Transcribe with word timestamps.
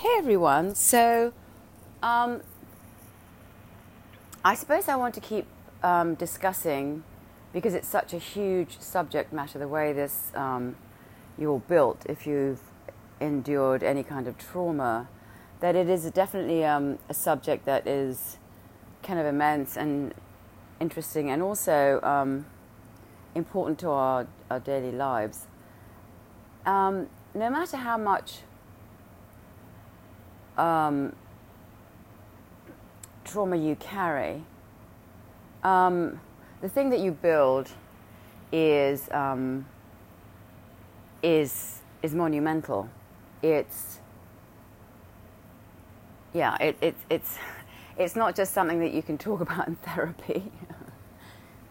Hey 0.00 0.14
everyone. 0.18 0.74
So, 0.74 1.32
um, 2.02 2.42
I 4.44 4.54
suppose 4.54 4.90
I 4.90 4.96
want 4.96 5.14
to 5.14 5.22
keep 5.22 5.46
um, 5.82 6.16
discussing 6.16 7.02
because 7.54 7.72
it's 7.72 7.88
such 7.88 8.12
a 8.12 8.18
huge 8.18 8.78
subject 8.78 9.32
matter. 9.32 9.58
The 9.58 9.66
way 9.66 9.94
this 9.94 10.32
um, 10.34 10.76
you're 11.38 11.60
built, 11.60 12.04
if 12.10 12.26
you've 12.26 12.60
endured 13.20 13.82
any 13.82 14.02
kind 14.02 14.28
of 14.28 14.36
trauma, 14.36 15.08
that 15.60 15.74
it 15.74 15.88
is 15.88 16.10
definitely 16.10 16.62
um, 16.62 16.98
a 17.08 17.14
subject 17.14 17.64
that 17.64 17.86
is 17.86 18.36
kind 19.02 19.18
of 19.18 19.24
immense 19.24 19.78
and 19.78 20.12
interesting, 20.78 21.30
and 21.30 21.40
also 21.40 22.02
um, 22.02 22.44
important 23.34 23.78
to 23.78 23.88
our, 23.88 24.26
our 24.50 24.60
daily 24.60 24.92
lives. 24.92 25.46
Um, 26.66 27.08
no 27.34 27.48
matter 27.48 27.78
how 27.78 27.96
much 27.96 28.40
um, 30.58 31.12
trauma 33.24 33.56
you 33.56 33.76
carry, 33.76 34.42
um, 35.62 36.20
the 36.60 36.68
thing 36.68 36.90
that 36.90 37.00
you 37.00 37.12
build 37.12 37.68
is 38.52 39.10
um, 39.10 39.66
is 41.22 41.80
is 42.02 42.14
monumental. 42.14 42.88
It's 43.42 44.00
yeah, 46.32 46.56
it, 46.60 46.76
it, 46.80 46.94
it's 47.10 47.38
it's 47.98 48.16
not 48.16 48.36
just 48.36 48.52
something 48.52 48.80
that 48.80 48.92
you 48.92 49.02
can 49.02 49.18
talk 49.18 49.40
about 49.46 49.68
in 49.68 49.76
therapy, 49.76 50.50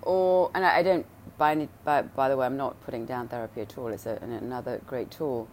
or 0.02 0.52
and 0.54 0.66
I, 0.66 0.78
I 0.78 0.84
don't 0.84 1.06
by, 1.38 1.52
any, 1.52 1.70
by 1.84 2.02
by 2.04 2.30
the 2.30 2.38
way, 2.38 2.46
I'm 2.46 2.58
not 2.58 2.80
putting 2.82 3.06
down 3.06 3.28
therapy 3.28 3.62
at 3.62 3.78
all. 3.78 3.88
It's 3.88 4.06
a, 4.06 4.18
another 4.22 4.82
great 4.86 5.10
tool, 5.10 5.48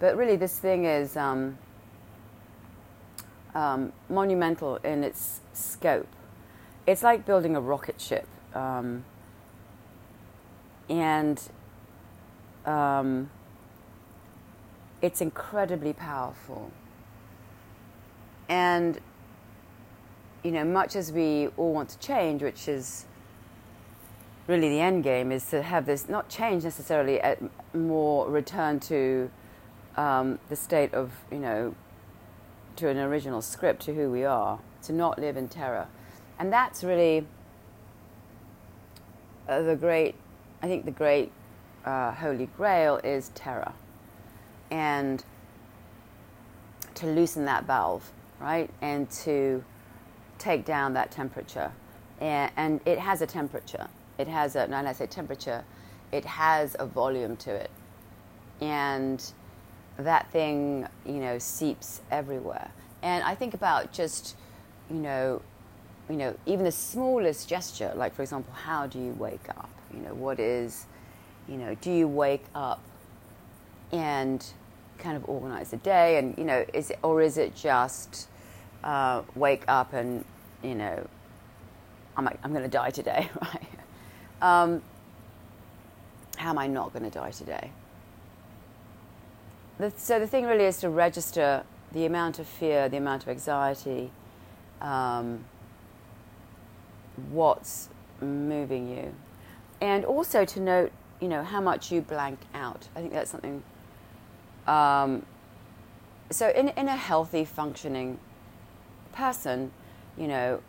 but 0.00 0.16
really, 0.16 0.36
this 0.36 0.58
thing 0.58 0.84
is. 0.84 1.16
Um, 1.16 1.58
um, 3.56 3.92
monumental 4.10 4.76
in 4.76 5.02
its 5.02 5.40
scope. 5.54 6.06
It's 6.86 7.02
like 7.02 7.24
building 7.24 7.56
a 7.56 7.60
rocket 7.60 8.00
ship. 8.00 8.28
Um, 8.54 9.04
and 10.90 11.40
um, 12.66 13.30
it's 15.00 15.22
incredibly 15.22 15.94
powerful. 15.94 16.70
And, 18.48 19.00
you 20.44 20.52
know, 20.52 20.64
much 20.64 20.94
as 20.94 21.10
we 21.10 21.48
all 21.56 21.72
want 21.72 21.88
to 21.88 21.98
change, 21.98 22.42
which 22.42 22.68
is 22.68 23.06
really 24.46 24.68
the 24.68 24.80
end 24.80 25.02
game, 25.02 25.32
is 25.32 25.48
to 25.50 25.62
have 25.62 25.86
this 25.86 26.10
not 26.10 26.28
change 26.28 26.62
necessarily, 26.62 27.20
at 27.20 27.38
more 27.74 28.30
return 28.30 28.80
to 28.80 29.30
um, 29.96 30.38
the 30.50 30.56
state 30.56 30.92
of, 30.92 31.10
you 31.32 31.38
know, 31.38 31.74
to 32.76 32.88
an 32.88 32.98
original 32.98 33.42
script 33.42 33.82
to 33.82 33.94
who 33.94 34.10
we 34.10 34.24
are, 34.24 34.58
to 34.82 34.92
not 34.92 35.18
live 35.18 35.36
in 35.36 35.48
terror. 35.48 35.86
And 36.38 36.52
that's 36.52 36.84
really 36.84 37.26
uh, 39.48 39.62
the 39.62 39.76
great, 39.76 40.14
I 40.62 40.66
think 40.66 40.84
the 40.84 40.90
great 40.90 41.32
uh, 41.84 42.12
holy 42.12 42.46
grail 42.56 43.00
is 43.02 43.30
terror. 43.34 43.72
And 44.70 45.24
to 46.96 47.06
loosen 47.06 47.44
that 47.44 47.64
valve, 47.64 48.10
right? 48.40 48.68
And 48.80 49.10
to 49.10 49.64
take 50.38 50.64
down 50.64 50.94
that 50.94 51.10
temperature. 51.10 51.72
And, 52.20 52.50
and 52.56 52.80
it 52.84 52.98
has 52.98 53.22
a 53.22 53.26
temperature. 53.26 53.88
It 54.18 54.28
has 54.28 54.56
a, 54.56 54.62
and 54.62 54.74
I 54.74 54.92
say 54.92 55.06
temperature, 55.06 55.64
it 56.12 56.24
has 56.24 56.76
a 56.78 56.86
volume 56.86 57.36
to 57.38 57.54
it. 57.54 57.70
And 58.60 59.22
that 59.98 60.30
thing, 60.30 60.86
you 61.04 61.14
know, 61.14 61.38
seeps 61.38 62.00
everywhere. 62.10 62.70
And 63.02 63.24
I 63.24 63.34
think 63.34 63.54
about 63.54 63.92
just, 63.92 64.36
you 64.90 64.96
know, 64.96 65.42
you 66.08 66.16
know, 66.16 66.36
even 66.46 66.64
the 66.64 66.72
smallest 66.72 67.48
gesture, 67.48 67.92
like 67.96 68.14
for 68.14 68.22
example, 68.22 68.52
how 68.52 68.86
do 68.86 68.98
you 68.98 69.12
wake 69.18 69.48
up? 69.50 69.70
You 69.92 70.00
know, 70.00 70.14
what 70.14 70.38
is, 70.38 70.86
you 71.48 71.56
know, 71.56 71.74
do 71.80 71.90
you 71.90 72.06
wake 72.06 72.44
up 72.54 72.80
and 73.92 74.44
kind 74.98 75.16
of 75.16 75.28
organize 75.28 75.70
the 75.70 75.76
day, 75.78 76.18
and 76.18 76.36
you 76.38 76.44
know, 76.44 76.64
is 76.72 76.90
it, 76.90 76.98
or 77.02 77.22
is 77.22 77.38
it 77.38 77.54
just 77.54 78.28
uh, 78.84 79.22
wake 79.34 79.64
up 79.68 79.92
and 79.92 80.24
you 80.62 80.74
know, 80.74 81.06
I'm 82.16 82.24
like, 82.24 82.38
I'm 82.42 82.50
going 82.50 82.64
to 82.64 82.68
die 82.68 82.90
today, 82.90 83.28
right? 83.42 83.66
Um, 84.42 84.82
how 86.36 86.50
am 86.50 86.58
I 86.58 86.66
not 86.66 86.92
going 86.92 87.04
to 87.04 87.10
die 87.10 87.30
today? 87.30 87.70
The, 89.78 89.92
so 89.96 90.18
the 90.18 90.26
thing 90.26 90.44
really 90.44 90.64
is 90.64 90.78
to 90.78 90.88
register 90.88 91.64
the 91.92 92.06
amount 92.06 92.38
of 92.38 92.46
fear, 92.46 92.88
the 92.88 92.96
amount 92.96 93.22
of 93.22 93.28
anxiety, 93.28 94.10
um, 94.80 95.44
what's 97.30 97.88
moving 98.20 98.88
you, 98.88 99.14
and 99.80 100.04
also 100.04 100.44
to 100.44 100.60
note, 100.60 100.92
you 101.20 101.28
know, 101.28 101.42
how 101.42 101.60
much 101.60 101.92
you 101.92 102.00
blank 102.00 102.38
out. 102.54 102.88
I 102.94 103.00
think 103.00 103.12
that's 103.12 103.30
something. 103.30 103.62
Um, 104.66 105.24
so 106.30 106.48
in 106.48 106.68
in 106.70 106.88
a 106.88 106.96
healthy, 106.96 107.44
functioning 107.44 108.18
person, 109.12 109.70
you 110.18 110.26
know, 110.26 110.60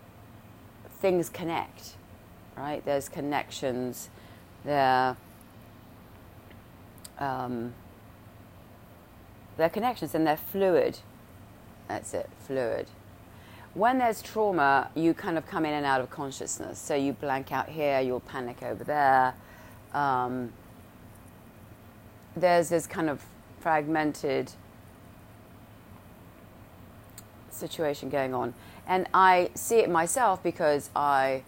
things 1.00 1.30
connect, 1.30 1.96
right? 2.56 2.84
There's 2.86 3.10
connections. 3.10 4.10
There. 4.64 5.16
Um, 7.20 7.74
they're 9.58 9.70
connections 9.70 10.16
and 10.16 10.26
they're 10.26 10.38
fluid. 10.38 11.00
That's 11.88 12.14
it, 12.14 12.30
fluid. 12.40 12.88
When 13.74 14.00
there's 14.00 14.22
trauma, 14.22 14.90
you 14.96 15.14
kind 15.14 15.38
of 15.38 15.46
come 15.46 15.66
in 15.66 15.74
and 15.74 15.86
out 15.86 16.02
of 16.02 16.10
consciousness. 16.10 16.80
So 16.80 16.96
you 16.96 17.14
blank 17.14 17.52
out 17.52 17.70
here, 17.70 18.00
you'll 18.00 18.22
panic 18.22 18.64
over 18.64 18.84
there. 18.84 19.36
Um, 19.94 20.54
there's 22.36 22.70
this 22.70 22.88
kind 22.88 23.10
of 23.10 23.24
fragmented 23.60 24.52
situation 27.50 28.10
going 28.10 28.34
on. 28.34 28.54
And 28.88 29.08
I 29.14 29.50
see 29.54 29.78
it 29.78 29.90
myself 29.90 30.42
because 30.42 30.90
I 30.96 31.44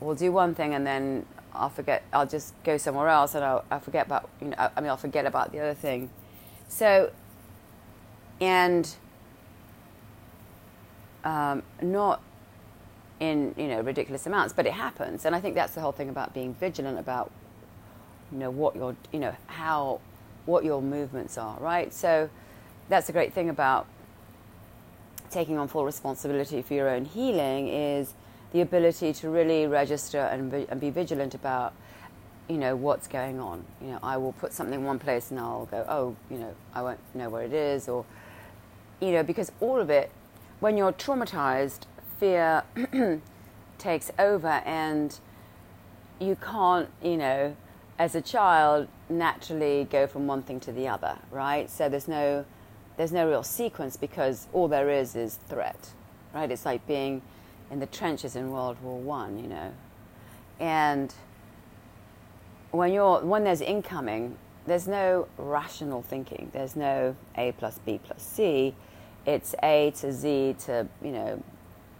will 0.00 0.14
do 0.14 0.32
one 0.32 0.54
thing 0.54 0.74
and 0.74 0.86
then 0.86 1.26
I'll 1.52 1.68
forget, 1.68 2.02
I'll 2.12 2.26
just 2.26 2.54
go 2.64 2.76
somewhere 2.78 3.08
else 3.08 3.34
and 3.34 3.44
I'll, 3.44 3.64
I'll 3.70 3.80
forget 3.80 4.06
about, 4.06 4.28
you 4.40 4.48
know, 4.48 4.70
I 4.74 4.80
mean, 4.80 4.88
I'll 4.88 4.96
forget 4.96 5.26
about 5.26 5.52
the 5.52 5.60
other 5.60 5.74
thing. 5.74 6.10
So, 6.72 7.10
and 8.40 8.88
um, 11.22 11.62
not 11.82 12.22
in 13.20 13.54
you 13.58 13.68
know 13.68 13.82
ridiculous 13.82 14.26
amounts, 14.26 14.54
but 14.54 14.66
it 14.66 14.72
happens, 14.72 15.26
and 15.26 15.36
I 15.36 15.40
think 15.40 15.54
that's 15.54 15.74
the 15.74 15.82
whole 15.82 15.92
thing 15.92 16.08
about 16.08 16.32
being 16.32 16.54
vigilant 16.54 16.98
about 16.98 17.30
you 18.32 18.38
know 18.38 18.50
what 18.50 18.74
your 18.74 18.96
you 19.12 19.18
know 19.18 19.36
how 19.48 20.00
what 20.46 20.64
your 20.64 20.80
movements 20.80 21.36
are, 21.36 21.58
right? 21.60 21.92
So 21.92 22.30
that's 22.88 23.06
the 23.06 23.12
great 23.12 23.34
thing 23.34 23.50
about 23.50 23.86
taking 25.30 25.58
on 25.58 25.68
full 25.68 25.84
responsibility 25.84 26.62
for 26.62 26.72
your 26.72 26.88
own 26.88 27.04
healing 27.04 27.68
is 27.68 28.14
the 28.52 28.62
ability 28.62 29.12
to 29.12 29.28
really 29.28 29.66
register 29.66 30.20
and, 30.20 30.52
and 30.54 30.80
be 30.80 30.88
vigilant 30.88 31.34
about 31.34 31.74
you 32.48 32.58
know 32.58 32.76
what's 32.76 33.06
going 33.06 33.40
on. 33.40 33.64
You 33.80 33.92
know, 33.92 33.98
I 34.02 34.16
will 34.16 34.32
put 34.32 34.52
something 34.52 34.80
in 34.80 34.84
one 34.84 34.98
place 34.98 35.30
and 35.30 35.40
I'll 35.40 35.66
go, 35.66 35.84
oh, 35.88 36.16
you 36.30 36.38
know, 36.38 36.54
I 36.74 36.82
won't 36.82 37.00
know 37.14 37.28
where 37.28 37.42
it 37.42 37.52
is, 37.52 37.88
or 37.88 38.04
you 39.00 39.12
know, 39.12 39.22
because 39.22 39.50
all 39.60 39.80
of 39.80 39.90
it, 39.90 40.10
when 40.60 40.76
you're 40.76 40.92
traumatized, 40.92 41.80
fear 42.18 42.62
takes 43.78 44.10
over, 44.18 44.62
and 44.64 45.18
you 46.20 46.36
can't, 46.36 46.88
you 47.02 47.16
know, 47.16 47.56
as 47.98 48.14
a 48.14 48.20
child, 48.20 48.88
naturally 49.08 49.86
go 49.90 50.06
from 50.06 50.26
one 50.26 50.42
thing 50.42 50.60
to 50.60 50.72
the 50.72 50.88
other, 50.88 51.18
right? 51.30 51.68
So 51.70 51.88
there's 51.88 52.08
no 52.08 52.44
there's 52.96 53.12
no 53.12 53.28
real 53.28 53.42
sequence 53.42 53.96
because 53.96 54.46
all 54.52 54.68
there 54.68 54.90
is 54.90 55.16
is 55.16 55.38
threat, 55.48 55.90
right? 56.34 56.50
It's 56.50 56.66
like 56.66 56.86
being 56.86 57.22
in 57.70 57.80
the 57.80 57.86
trenches 57.86 58.36
in 58.36 58.50
World 58.50 58.76
War 58.82 59.00
One, 59.00 59.38
you 59.38 59.48
know, 59.48 59.72
and 60.60 61.14
when 62.72 62.92
you're 62.92 63.20
when 63.20 63.44
there's 63.44 63.60
incoming, 63.60 64.36
there's 64.66 64.88
no 64.88 65.28
rational 65.38 66.02
thinking. 66.02 66.50
There's 66.52 66.74
no 66.74 67.14
A 67.36 67.52
plus 67.52 67.78
B 67.78 68.00
plus 68.02 68.22
C. 68.22 68.74
It's 69.24 69.54
A 69.62 69.92
to 70.00 70.12
Z 70.12 70.56
to 70.64 70.88
you 71.02 71.12
know 71.12 71.42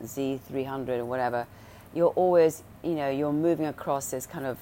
Z 0.04 0.40
three 0.48 0.64
hundred 0.64 0.98
or 0.98 1.04
whatever. 1.04 1.46
You're 1.94 2.08
always 2.08 2.64
you 2.82 2.94
know 2.94 3.10
you're 3.10 3.32
moving 3.32 3.66
across 3.66 4.10
this 4.10 4.26
kind 4.26 4.46
of 4.46 4.58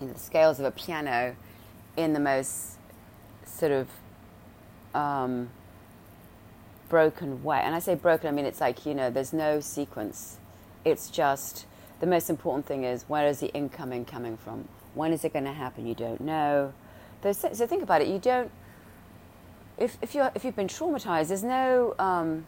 you 0.00 0.08
know 0.08 0.12
the 0.12 0.18
scales 0.18 0.58
of 0.58 0.66
a 0.66 0.72
piano 0.72 1.36
in 1.96 2.12
the 2.12 2.20
most 2.20 2.72
sort 3.46 3.72
of 3.72 3.88
um, 4.92 5.50
broken 6.88 7.44
way. 7.44 7.60
And 7.62 7.74
I 7.74 7.78
say 7.78 7.94
broken, 7.94 8.28
I 8.28 8.32
mean 8.32 8.44
it's 8.44 8.60
like 8.60 8.84
you 8.84 8.94
know 8.94 9.08
there's 9.08 9.32
no 9.32 9.60
sequence. 9.60 10.38
It's 10.84 11.10
just 11.10 11.64
the 12.04 12.10
most 12.10 12.28
important 12.28 12.66
thing 12.66 12.84
is 12.84 13.04
where 13.08 13.26
is 13.26 13.40
the 13.40 13.50
incoming 13.54 14.04
coming 14.04 14.36
from? 14.36 14.68
When 14.92 15.10
is 15.14 15.24
it 15.24 15.32
going 15.32 15.46
to 15.46 15.52
happen? 15.52 15.86
You 15.86 15.94
don't 15.94 16.20
know. 16.20 16.74
So 17.22 17.66
think 17.66 17.82
about 17.82 18.02
it. 18.02 18.08
You 18.08 18.18
don't. 18.18 18.50
if, 19.78 19.96
if, 20.02 20.14
you're, 20.14 20.30
if 20.34 20.44
you've 20.44 20.54
been 20.54 20.68
traumatized, 20.68 21.28
there's 21.28 21.42
no. 21.42 21.94
Um, 21.98 22.44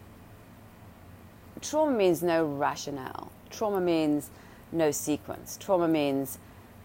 trauma 1.63 1.97
means 1.97 2.23
no 2.23 2.45
rationale. 2.45 3.33
Trauma 3.49 3.81
means 3.81 4.29
no 4.73 4.91
sequence. 4.91 5.57
Trauma 5.59 5.89
means, 5.89 6.39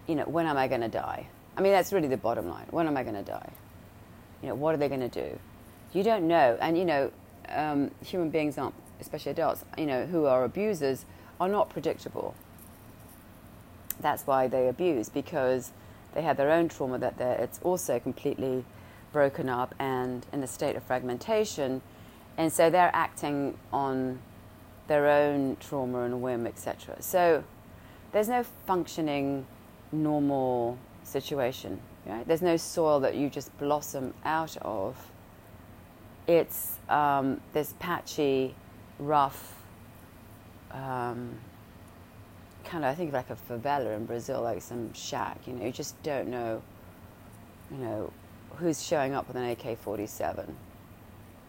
you 0.06 0.14
know, 0.14 0.24
when 0.24 0.46
am 0.46 0.56
I 0.56 0.66
going 0.66 0.80
to 0.80 0.88
die? 0.88 1.28
I 1.58 1.60
mean, 1.60 1.72
that's 1.72 1.92
really 1.92 2.08
the 2.08 2.16
bottom 2.16 2.48
line. 2.48 2.64
When 2.70 2.86
am 2.86 2.96
I 2.96 3.02
going 3.02 3.16
to 3.16 3.22
die? 3.22 3.52
You 4.42 4.48
know, 4.48 4.54
what 4.54 4.74
are 4.74 4.78
they 4.78 4.88
going 4.88 5.06
to 5.08 5.08
do? 5.08 5.38
You 5.92 6.02
don't 6.02 6.26
know. 6.26 6.56
And, 6.58 6.78
you 6.78 6.86
know, 6.86 7.12
um, 7.50 7.90
human 8.02 8.30
beings 8.30 8.56
aren't, 8.56 8.74
especially 8.98 9.32
adults, 9.32 9.62
you 9.76 9.84
know, 9.84 10.06
who 10.06 10.24
are 10.24 10.44
abusers, 10.44 11.04
are 11.38 11.48
not 11.48 11.68
predictable. 11.68 12.34
That's 14.00 14.26
why 14.26 14.48
they 14.48 14.68
abuse, 14.68 15.08
because 15.08 15.72
they 16.14 16.22
have 16.22 16.36
their 16.36 16.50
own 16.50 16.68
trauma 16.68 16.98
that 16.98 17.18
it's 17.20 17.60
also 17.62 17.98
completely 17.98 18.64
broken 19.12 19.48
up 19.48 19.74
and 19.78 20.26
in 20.32 20.42
a 20.42 20.46
state 20.46 20.76
of 20.76 20.82
fragmentation. 20.82 21.82
And 22.36 22.52
so 22.52 22.70
they're 22.70 22.90
acting 22.94 23.58
on 23.72 24.18
their 24.88 25.08
own 25.08 25.56
trauma 25.60 26.02
and 26.02 26.22
whim, 26.22 26.46
etc. 26.46 26.96
So 27.00 27.44
there's 28.12 28.28
no 28.28 28.44
functioning, 28.66 29.46
normal 29.90 30.78
situation. 31.04 31.80
Right? 32.06 32.26
There's 32.26 32.42
no 32.42 32.56
soil 32.56 33.00
that 33.00 33.14
you 33.14 33.30
just 33.30 33.56
blossom 33.58 34.12
out 34.24 34.56
of. 34.62 34.96
It's 36.26 36.78
um, 36.88 37.40
this 37.52 37.74
patchy, 37.78 38.54
rough, 38.98 39.54
um, 40.72 41.36
kind 42.72 42.86
of, 42.86 42.90
I 42.90 42.94
think 42.94 43.08
of 43.08 43.14
like 43.14 43.28
a 43.28 43.36
favela 43.36 43.94
in 43.94 44.06
Brazil, 44.06 44.40
like 44.40 44.62
some 44.62 44.94
shack. 44.94 45.38
You 45.46 45.52
know, 45.52 45.66
you 45.66 45.72
just 45.72 46.02
don't 46.02 46.28
know, 46.28 46.62
you 47.70 47.76
know, 47.76 48.12
who's 48.56 48.82
showing 48.82 49.12
up 49.12 49.28
with 49.28 49.36
an 49.36 49.44
AK-47. 49.50 50.48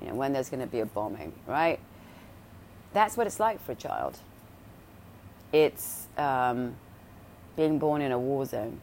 You 0.02 0.08
know, 0.08 0.16
when 0.16 0.34
there's 0.34 0.50
going 0.50 0.60
to 0.60 0.68
be 0.68 0.82
a 0.82 0.86
bombing, 0.86 1.32
right? 1.48 1.80
That's 2.92 3.16
what 3.16 3.26
it's 3.26 3.40
like 3.40 3.64
for 3.64 3.72
a 3.72 3.76
child. 3.76 4.18
It's 5.54 6.08
um, 6.18 6.76
being 7.56 7.80
born 7.80 8.02
in 8.02 8.12
a 8.12 8.20
war 8.20 8.46
zone 8.46 8.82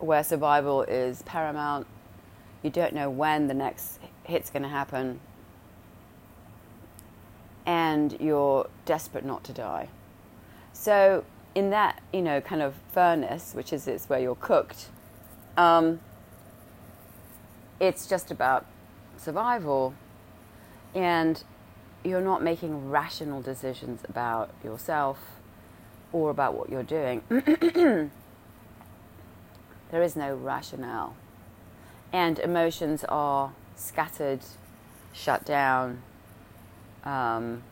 where 0.00 0.22
survival 0.22 0.82
is 0.82 1.22
paramount. 1.22 1.86
You 2.62 2.68
don't 2.68 2.92
know 2.92 3.08
when 3.08 3.48
the 3.48 3.54
next 3.54 4.00
hit's 4.24 4.50
going 4.50 4.64
to 4.64 4.68
happen. 4.68 5.18
And 7.64 8.20
you're 8.20 8.68
desperate 8.84 9.24
not 9.24 9.44
to 9.44 9.52
die. 9.54 9.88
So, 10.82 11.24
in 11.54 11.70
that, 11.70 12.02
you 12.12 12.22
know, 12.22 12.40
kind 12.40 12.60
of 12.60 12.74
furnace, 12.90 13.52
which 13.54 13.72
is 13.72 13.86
it's 13.86 14.08
where 14.08 14.18
you're 14.18 14.34
cooked, 14.34 14.88
um, 15.56 16.00
it's 17.78 18.08
just 18.08 18.32
about 18.32 18.66
survival. 19.16 19.94
And 20.92 21.40
you're 22.02 22.20
not 22.20 22.42
making 22.42 22.90
rational 22.90 23.40
decisions 23.40 24.00
about 24.08 24.50
yourself 24.64 25.20
or 26.12 26.30
about 26.30 26.54
what 26.54 26.68
you're 26.68 26.82
doing. 26.82 27.22
there 27.28 28.10
is 30.02 30.16
no 30.16 30.34
rationale. 30.34 31.14
And 32.12 32.40
emotions 32.40 33.04
are 33.08 33.52
scattered, 33.76 34.40
shut 35.12 35.44
down, 35.44 36.02
um, 37.04 37.62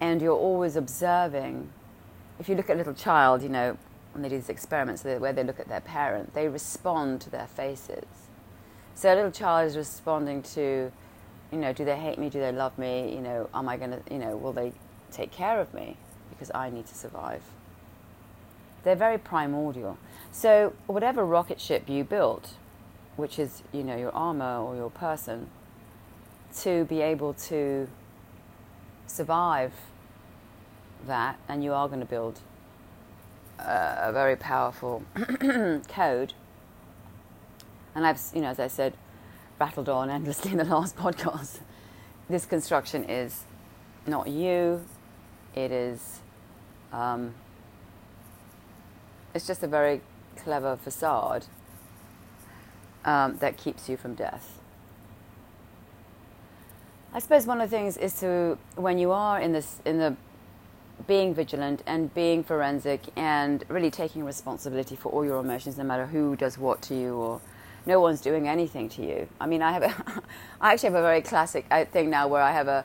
and 0.00 0.22
you're 0.22 0.36
always 0.36 0.76
observing. 0.76 1.70
If 2.38 2.48
you 2.48 2.54
look 2.54 2.70
at 2.70 2.76
a 2.76 2.78
little 2.78 2.94
child, 2.94 3.42
you 3.42 3.48
know, 3.48 3.76
when 4.12 4.22
they 4.22 4.28
do 4.28 4.36
these 4.36 4.48
experiments 4.48 5.04
where 5.04 5.32
they 5.32 5.44
look 5.44 5.60
at 5.60 5.68
their 5.68 5.80
parent, 5.80 6.34
they 6.34 6.48
respond 6.48 7.20
to 7.22 7.30
their 7.30 7.46
faces. 7.46 8.04
So 8.94 9.12
a 9.12 9.16
little 9.16 9.30
child 9.30 9.68
is 9.68 9.76
responding 9.76 10.42
to 10.54 10.92
you 11.50 11.58
know, 11.58 11.72
do 11.72 11.84
they 11.84 11.96
hate 11.96 12.18
me? 12.18 12.28
Do 12.28 12.40
they 12.40 12.52
love 12.52 12.76
me? 12.78 13.12
You 13.14 13.20
know, 13.20 13.48
am 13.54 13.68
I 13.68 13.76
going 13.76 13.90
to, 13.90 14.02
you 14.10 14.18
know, 14.18 14.36
will 14.36 14.52
they 14.52 14.72
take 15.10 15.30
care 15.30 15.60
of 15.60 15.72
me? 15.72 15.96
Because 16.30 16.50
I 16.54 16.70
need 16.70 16.86
to 16.86 16.94
survive. 16.94 17.42
They're 18.84 18.96
very 18.96 19.18
primordial. 19.18 19.98
So, 20.30 20.74
whatever 20.86 21.24
rocket 21.24 21.60
ship 21.60 21.88
you 21.88 22.04
built, 22.04 22.54
which 23.16 23.38
is, 23.38 23.62
you 23.72 23.82
know, 23.82 23.96
your 23.96 24.14
armor 24.14 24.58
or 24.58 24.76
your 24.76 24.90
person, 24.90 25.48
to 26.60 26.84
be 26.84 27.00
able 27.00 27.34
to 27.34 27.88
survive 29.10 29.72
that, 31.06 31.38
and 31.48 31.64
you 31.64 31.72
are 31.72 31.88
going 31.88 32.00
to 32.00 32.06
build 32.06 32.40
a, 33.58 34.12
very 34.12 34.36
powerful 34.36 35.02
code. 35.88 36.34
And 37.94 38.06
I've, 38.06 38.20
you 38.34 38.40
know, 38.40 38.48
as 38.48 38.60
I 38.60 38.68
said, 38.68 38.94
rattled 39.58 39.88
on 39.88 40.10
endlessly 40.10 40.50
in 40.52 40.58
the 40.58 40.64
last 40.64 40.96
podcast. 40.96 41.60
This 42.28 42.46
construction 42.46 43.04
is 43.04 43.44
not 44.06 44.28
you. 44.28 44.84
It 45.54 45.72
is. 45.72 46.20
Um, 46.92 47.34
it's 49.34 49.46
just 49.46 49.62
a 49.62 49.66
very 49.68 50.00
clever 50.36 50.76
facade 50.76 51.46
um, 53.04 53.36
that 53.38 53.56
keeps 53.56 53.88
you 53.88 53.96
from 53.96 54.14
death. 54.14 54.57
I 57.12 57.20
suppose 57.20 57.46
one 57.46 57.60
of 57.60 57.70
the 57.70 57.76
things 57.76 57.96
is 57.96 58.20
to 58.20 58.58
when 58.76 58.98
you 58.98 59.12
are 59.12 59.40
in 59.40 59.52
this 59.52 59.80
in 59.84 59.98
the 59.98 60.16
being 61.06 61.34
vigilant 61.34 61.82
and 61.86 62.12
being 62.12 62.44
forensic 62.44 63.00
and 63.16 63.64
really 63.68 63.90
taking 63.90 64.24
responsibility 64.24 64.94
for 64.96 65.10
all 65.10 65.24
your 65.24 65.40
emotions, 65.40 65.78
no 65.78 65.84
matter 65.84 66.06
who 66.06 66.36
does 66.36 66.58
what 66.58 66.82
to 66.82 66.94
you 66.94 67.14
or 67.14 67.40
no 67.86 68.00
one's 68.00 68.20
doing 68.20 68.46
anything 68.46 68.88
to 68.90 69.02
you. 69.02 69.28
I 69.40 69.46
mean, 69.46 69.62
I 69.62 69.72
have 69.72 69.82
a, 69.84 70.22
I 70.60 70.72
actually 70.72 70.90
have 70.90 70.98
a 70.98 71.02
very 71.02 71.22
classic 71.22 71.64
uh, 71.70 71.86
thing 71.86 72.10
now 72.10 72.28
where 72.28 72.42
I 72.42 72.52
have 72.52 72.68
a 72.68 72.84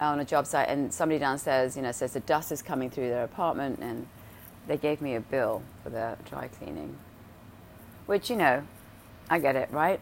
on 0.00 0.18
a 0.20 0.24
job 0.24 0.46
site 0.46 0.68
and 0.68 0.92
somebody 0.92 1.18
downstairs, 1.18 1.76
you 1.76 1.82
know, 1.82 1.92
says 1.92 2.12
the 2.12 2.20
dust 2.20 2.52
is 2.52 2.62
coming 2.62 2.90
through 2.90 3.08
their 3.08 3.24
apartment 3.24 3.78
and 3.80 4.06
they 4.66 4.76
gave 4.76 5.00
me 5.00 5.14
a 5.14 5.20
bill 5.20 5.62
for 5.82 5.90
their 5.90 6.16
dry 6.28 6.48
cleaning, 6.48 6.96
which 8.06 8.30
you 8.30 8.36
know, 8.36 8.66
I 9.28 9.38
get 9.38 9.56
it, 9.56 9.70
right? 9.70 10.00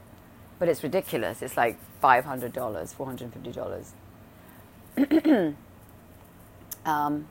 But 0.59 0.69
it's 0.69 0.83
ridiculous. 0.83 1.43
It's 1.43 1.57
like 1.57 1.79
five 2.01 2.25
hundred 2.25 2.53
dollars, 2.53 2.93
four 2.93 3.07
hundred 3.07 3.25
and 3.25 3.35
fifty 3.35 3.53
dollars. 3.53 3.93
um, 6.85 7.27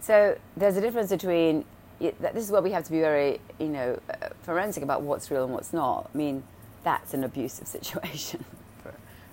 so 0.00 0.38
there's 0.56 0.76
a 0.76 0.80
difference 0.80 1.10
between 1.10 1.64
this 1.98 2.44
is 2.44 2.50
where 2.50 2.62
we 2.62 2.70
have 2.70 2.84
to 2.84 2.92
be 2.92 3.00
very, 3.00 3.40
you 3.58 3.66
know, 3.68 3.98
uh, 4.08 4.28
forensic 4.42 4.82
about 4.82 5.02
what's 5.02 5.30
real 5.30 5.44
and 5.44 5.52
what's 5.52 5.72
not. 5.72 6.10
I 6.14 6.16
mean, 6.16 6.44
that's 6.84 7.12
an 7.12 7.24
abusive 7.24 7.66
situation, 7.76 8.44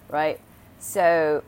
right? 0.09 0.39
So, 0.79 1.43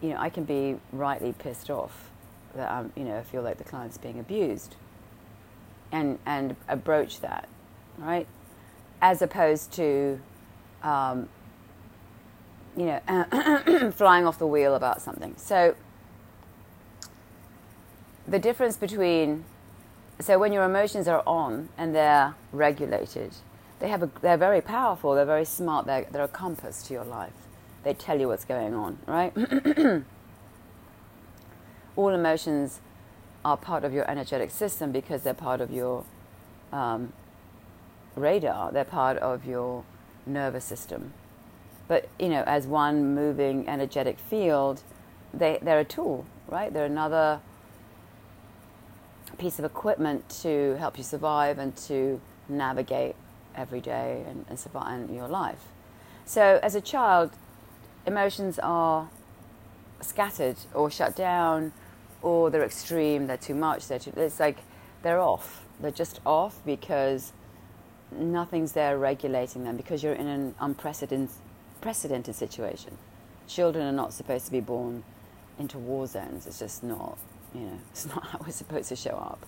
you 0.00 0.10
know, 0.10 0.16
I 0.18 0.30
can 0.30 0.44
be 0.44 0.76
rightly 0.92 1.32
pissed 1.32 1.70
off 1.70 2.10
that 2.54 2.70
I'm, 2.70 2.92
you 2.96 3.04
know, 3.04 3.18
I 3.18 3.22
feel 3.22 3.42
like 3.42 3.58
the 3.58 3.64
client's 3.64 3.98
being 3.98 4.18
abused, 4.18 4.76
and 5.92 6.18
and 6.24 6.56
approach 6.68 7.20
that, 7.20 7.48
right? 7.98 8.26
As 9.02 9.22
opposed 9.22 9.72
to, 9.72 10.20
um, 10.82 11.28
you 12.76 12.86
know, 12.86 13.92
flying 13.96 14.26
off 14.26 14.38
the 14.38 14.46
wheel 14.46 14.74
about 14.74 15.02
something. 15.02 15.34
So, 15.36 15.74
the 18.26 18.38
difference 18.38 18.76
between 18.76 19.44
so 20.20 20.38
when 20.38 20.52
your 20.52 20.64
emotions 20.64 21.08
are 21.08 21.22
on 21.26 21.70
and 21.78 21.94
they're 21.94 22.34
regulated, 22.52 23.34
they 23.78 23.88
have 23.88 24.02
a, 24.02 24.10
they're 24.20 24.36
very 24.36 24.60
powerful, 24.60 25.14
they're 25.14 25.24
very 25.24 25.46
smart, 25.46 25.86
they're, 25.86 26.06
they're 26.10 26.24
a 26.24 26.28
compass 26.28 26.82
to 26.84 26.94
your 26.94 27.04
life. 27.04 27.32
They 27.84 27.94
tell 27.94 28.20
you 28.20 28.28
what's 28.28 28.44
going 28.44 28.74
on, 28.74 28.98
right? 29.06 29.32
All 31.96 32.10
emotions 32.10 32.80
are 33.44 33.56
part 33.56 33.84
of 33.84 33.94
your 33.94 34.08
energetic 34.10 34.50
system 34.50 34.92
because 34.92 35.22
they're 35.22 35.32
part 35.32 35.62
of 35.62 35.70
your 35.70 36.04
um, 36.70 37.14
radar, 38.14 38.70
they're 38.72 38.84
part 38.84 39.16
of 39.18 39.46
your 39.46 39.84
nervous 40.26 40.64
system. 40.64 41.12
But, 41.88 42.08
you 42.18 42.28
know, 42.28 42.44
as 42.46 42.66
one 42.66 43.14
moving 43.14 43.68
energetic 43.68 44.18
field, 44.18 44.82
they, 45.34 45.58
they're 45.60 45.80
a 45.80 45.84
tool, 45.84 46.26
right? 46.48 46.72
They're 46.72 46.84
another 46.84 47.40
piece 49.38 49.58
of 49.58 49.64
equipment 49.64 50.28
to 50.42 50.76
help 50.78 50.98
you 50.98 51.04
survive 51.04 51.58
and 51.58 51.76
to 51.76 52.20
navigate 52.48 53.16
every 53.54 53.80
day 53.80 54.24
and, 54.28 54.44
and 54.48 54.58
survive 54.58 55.08
in 55.08 55.14
your 55.14 55.28
life. 55.28 55.64
So, 56.24 56.60
as 56.62 56.74
a 56.74 56.80
child, 56.80 57.32
emotions 58.06 58.58
are 58.60 59.08
scattered 60.00 60.56
or 60.74 60.90
shut 60.90 61.16
down, 61.16 61.72
or 62.22 62.50
they're 62.50 62.64
extreme, 62.64 63.26
they're 63.26 63.36
too 63.36 63.54
much, 63.54 63.88
they're 63.88 63.98
too, 63.98 64.12
it's 64.16 64.40
like 64.40 64.58
they're 65.02 65.20
off. 65.20 65.64
They're 65.80 65.90
just 65.90 66.20
off 66.26 66.58
because 66.64 67.32
nothing's 68.12 68.72
there 68.72 68.98
regulating 68.98 69.64
them 69.64 69.76
because 69.76 70.02
you're 70.02 70.14
in 70.14 70.26
an 70.26 70.54
unprecedented 70.60 71.34
precedented 71.80 72.34
situation. 72.34 72.98
Children 73.48 73.86
are 73.86 73.92
not 73.92 74.12
supposed 74.12 74.44
to 74.46 74.52
be 74.52 74.60
born 74.60 75.02
into 75.58 75.78
war 75.78 76.06
zones. 76.06 76.46
It's 76.46 76.58
just 76.58 76.82
not 76.82 77.16
you 77.54 77.62
know, 77.62 77.78
it's 77.90 78.06
not 78.06 78.26
how 78.26 78.40
we're 78.44 78.52
supposed 78.52 78.88
to 78.90 78.96
show 78.96 79.10
up. 79.10 79.44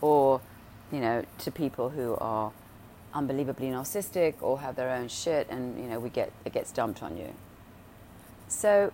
Or, 0.00 0.40
you 0.92 1.00
know, 1.00 1.24
to 1.38 1.50
people 1.50 1.90
who 1.90 2.16
are 2.16 2.52
unbelievably 3.12 3.68
narcissistic 3.68 4.34
or 4.40 4.60
have 4.60 4.76
their 4.76 4.90
own 4.90 5.08
shit, 5.08 5.48
and 5.50 5.78
you 5.78 5.88
know 5.88 5.98
we 5.98 6.08
get 6.08 6.32
it 6.44 6.52
gets 6.52 6.72
dumped 6.72 7.02
on 7.02 7.16
you. 7.16 7.32
So, 8.48 8.92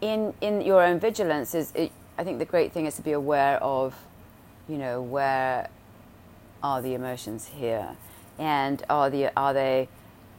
in 0.00 0.32
in 0.40 0.62
your 0.62 0.82
own 0.82 0.98
vigilance 0.98 1.54
is, 1.54 1.72
it, 1.74 1.92
I 2.16 2.24
think 2.24 2.38
the 2.38 2.44
great 2.44 2.72
thing 2.72 2.86
is 2.86 2.96
to 2.96 3.02
be 3.02 3.12
aware 3.12 3.62
of, 3.62 3.94
you 4.68 4.78
know, 4.78 5.02
where 5.02 5.68
are 6.62 6.82
the 6.82 6.94
emotions 6.94 7.50
here, 7.56 7.96
and 8.38 8.82
are 8.88 9.10
the 9.10 9.30
are 9.36 9.52
they 9.52 9.88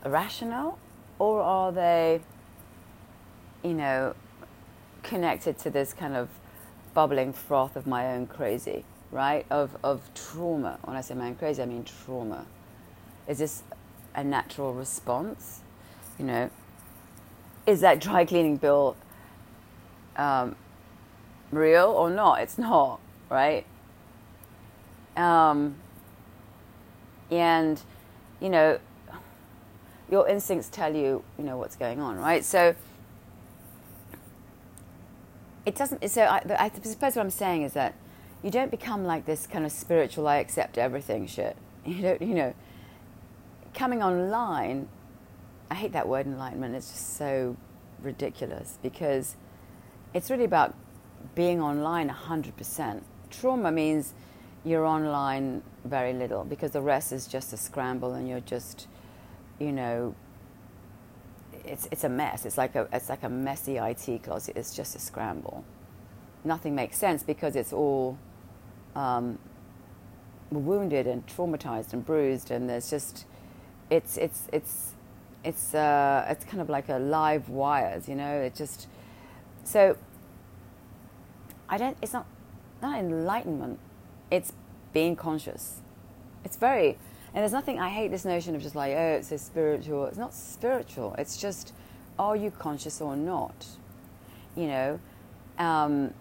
rational 0.05 0.79
or 1.19 1.41
are 1.41 1.71
they, 1.71 2.21
you 3.63 3.73
know, 3.73 4.15
connected 5.03 5.57
to 5.59 5.69
this 5.69 5.93
kind 5.93 6.15
of 6.15 6.29
bubbling 6.93 7.31
froth 7.33 7.75
of 7.75 7.85
my 7.85 8.07
own 8.13 8.27
crazy, 8.27 8.83
right? 9.11 9.45
Of 9.49 9.77
of 9.83 10.01
trauma. 10.13 10.79
When 10.83 10.95
I 10.95 11.01
say 11.01 11.13
my 11.13 11.27
own 11.27 11.35
crazy, 11.35 11.61
I 11.61 11.65
mean 11.65 11.83
trauma. 11.83 12.45
Is 13.27 13.37
this 13.37 13.63
a 14.15 14.23
natural 14.23 14.73
response? 14.73 15.61
You 16.17 16.25
know, 16.25 16.49
is 17.65 17.81
that 17.81 17.99
dry 17.99 18.25
cleaning 18.25 18.57
bill 18.57 18.95
um, 20.15 20.55
real 21.51 21.87
or 21.87 22.09
not? 22.09 22.41
It's 22.41 22.57
not, 22.57 22.99
right? 23.29 23.65
Um, 25.15 25.75
and 27.31 27.81
you 28.39 28.49
know, 28.49 28.79
your 30.09 30.27
instincts 30.27 30.67
tell 30.69 30.93
you, 30.93 31.23
you 31.37 31.45
know, 31.45 31.57
what's 31.57 31.77
going 31.77 32.01
on, 32.01 32.17
right? 32.17 32.43
So 32.43 32.75
it 35.65 35.75
doesn't. 35.75 36.07
So 36.09 36.23
I, 36.23 36.41
I 36.59 36.71
suppose 36.83 37.15
what 37.15 37.23
I'm 37.23 37.29
saying 37.29 37.63
is 37.63 37.73
that 37.73 37.95
you 38.43 38.51
don't 38.51 38.71
become 38.71 39.05
like 39.05 39.25
this 39.25 39.47
kind 39.47 39.65
of 39.65 39.71
spiritual, 39.71 40.27
I 40.27 40.37
accept 40.37 40.77
everything 40.77 41.27
shit. 41.27 41.55
You 41.83 41.99
don't, 42.03 42.21
you 42.21 42.35
know, 42.35 42.53
coming 43.73 44.03
online. 44.03 44.87
I 45.71 45.73
hate 45.73 45.93
that 45.93 46.07
word 46.07 46.27
enlightenment. 46.27 46.75
It's 46.75 46.91
just 46.91 47.17
so 47.17 47.57
ridiculous 48.03 48.77
because 48.83 49.35
it's 50.13 50.29
really 50.29 50.43
about 50.43 50.75
being 51.33 51.59
online 51.59 52.07
100%. 52.07 53.01
Trauma 53.31 53.71
means 53.71 54.13
you're 54.63 54.85
online 54.85 55.63
very 55.85 56.13
little 56.13 56.43
because 56.43 56.71
the 56.71 56.81
rest 56.81 57.11
is 57.11 57.27
just 57.27 57.53
a 57.53 57.57
scramble 57.57 58.13
and 58.13 58.27
you're 58.27 58.41
just, 58.41 58.87
you 59.59 59.71
know, 59.71 60.15
it's, 61.65 61.87
it's 61.91 62.03
a 62.03 62.09
mess. 62.09 62.45
It's 62.45 62.57
like 62.57 62.75
a, 62.75 62.87
it's 62.91 63.09
like 63.09 63.23
a 63.23 63.29
messy 63.29 63.77
IT 63.77 64.23
closet. 64.23 64.55
It's 64.55 64.75
just 64.75 64.95
a 64.95 64.99
scramble. 64.99 65.63
Nothing 66.43 66.75
makes 66.75 66.97
sense 66.97 67.23
because 67.23 67.55
it's 67.55 67.73
all 67.73 68.17
um, 68.95 69.37
wounded 70.51 71.07
and 71.07 71.25
traumatized 71.27 71.93
and 71.93 72.05
bruised, 72.05 72.49
and 72.51 72.69
there's 72.69 72.89
just, 72.89 73.25
it's, 73.89 74.17
it's, 74.17 74.47
it's, 74.51 74.93
it's, 75.43 75.73
uh, 75.75 76.25
it's 76.29 76.45
kind 76.45 76.61
of 76.61 76.69
like 76.69 76.89
a 76.89 76.97
live 76.97 77.49
wires, 77.49 78.09
you 78.09 78.15
know. 78.15 78.41
It 78.41 78.55
just, 78.55 78.87
so 79.63 79.97
I 81.71 81.77
don't. 81.77 81.97
It's 82.01 82.13
not 82.13 82.25
not 82.81 82.99
enlightenment. 82.99 83.79
It's 84.31 84.53
being 84.93 85.15
conscious. 85.15 85.81
It's 86.43 86.57
very, 86.57 86.97
and 87.33 87.41
there's 87.41 87.51
nothing. 87.51 87.79
I 87.79 87.89
hate 87.89 88.09
this 88.09 88.25
notion 88.25 88.55
of 88.55 88.61
just 88.61 88.75
like 88.75 88.93
oh, 88.93 89.15
it's 89.15 89.31
a 89.31 89.37
spiritual. 89.37 90.05
It's 90.05 90.17
not 90.17 90.33
spiritual. 90.33 91.15
It's 91.17 91.37
just, 91.37 91.73
are 92.17 92.35
you 92.35 92.49
conscious 92.49 93.01
or 93.01 93.15
not? 93.15 93.67
You 94.55 94.67
know, 94.67 94.99
um, 95.59 96.13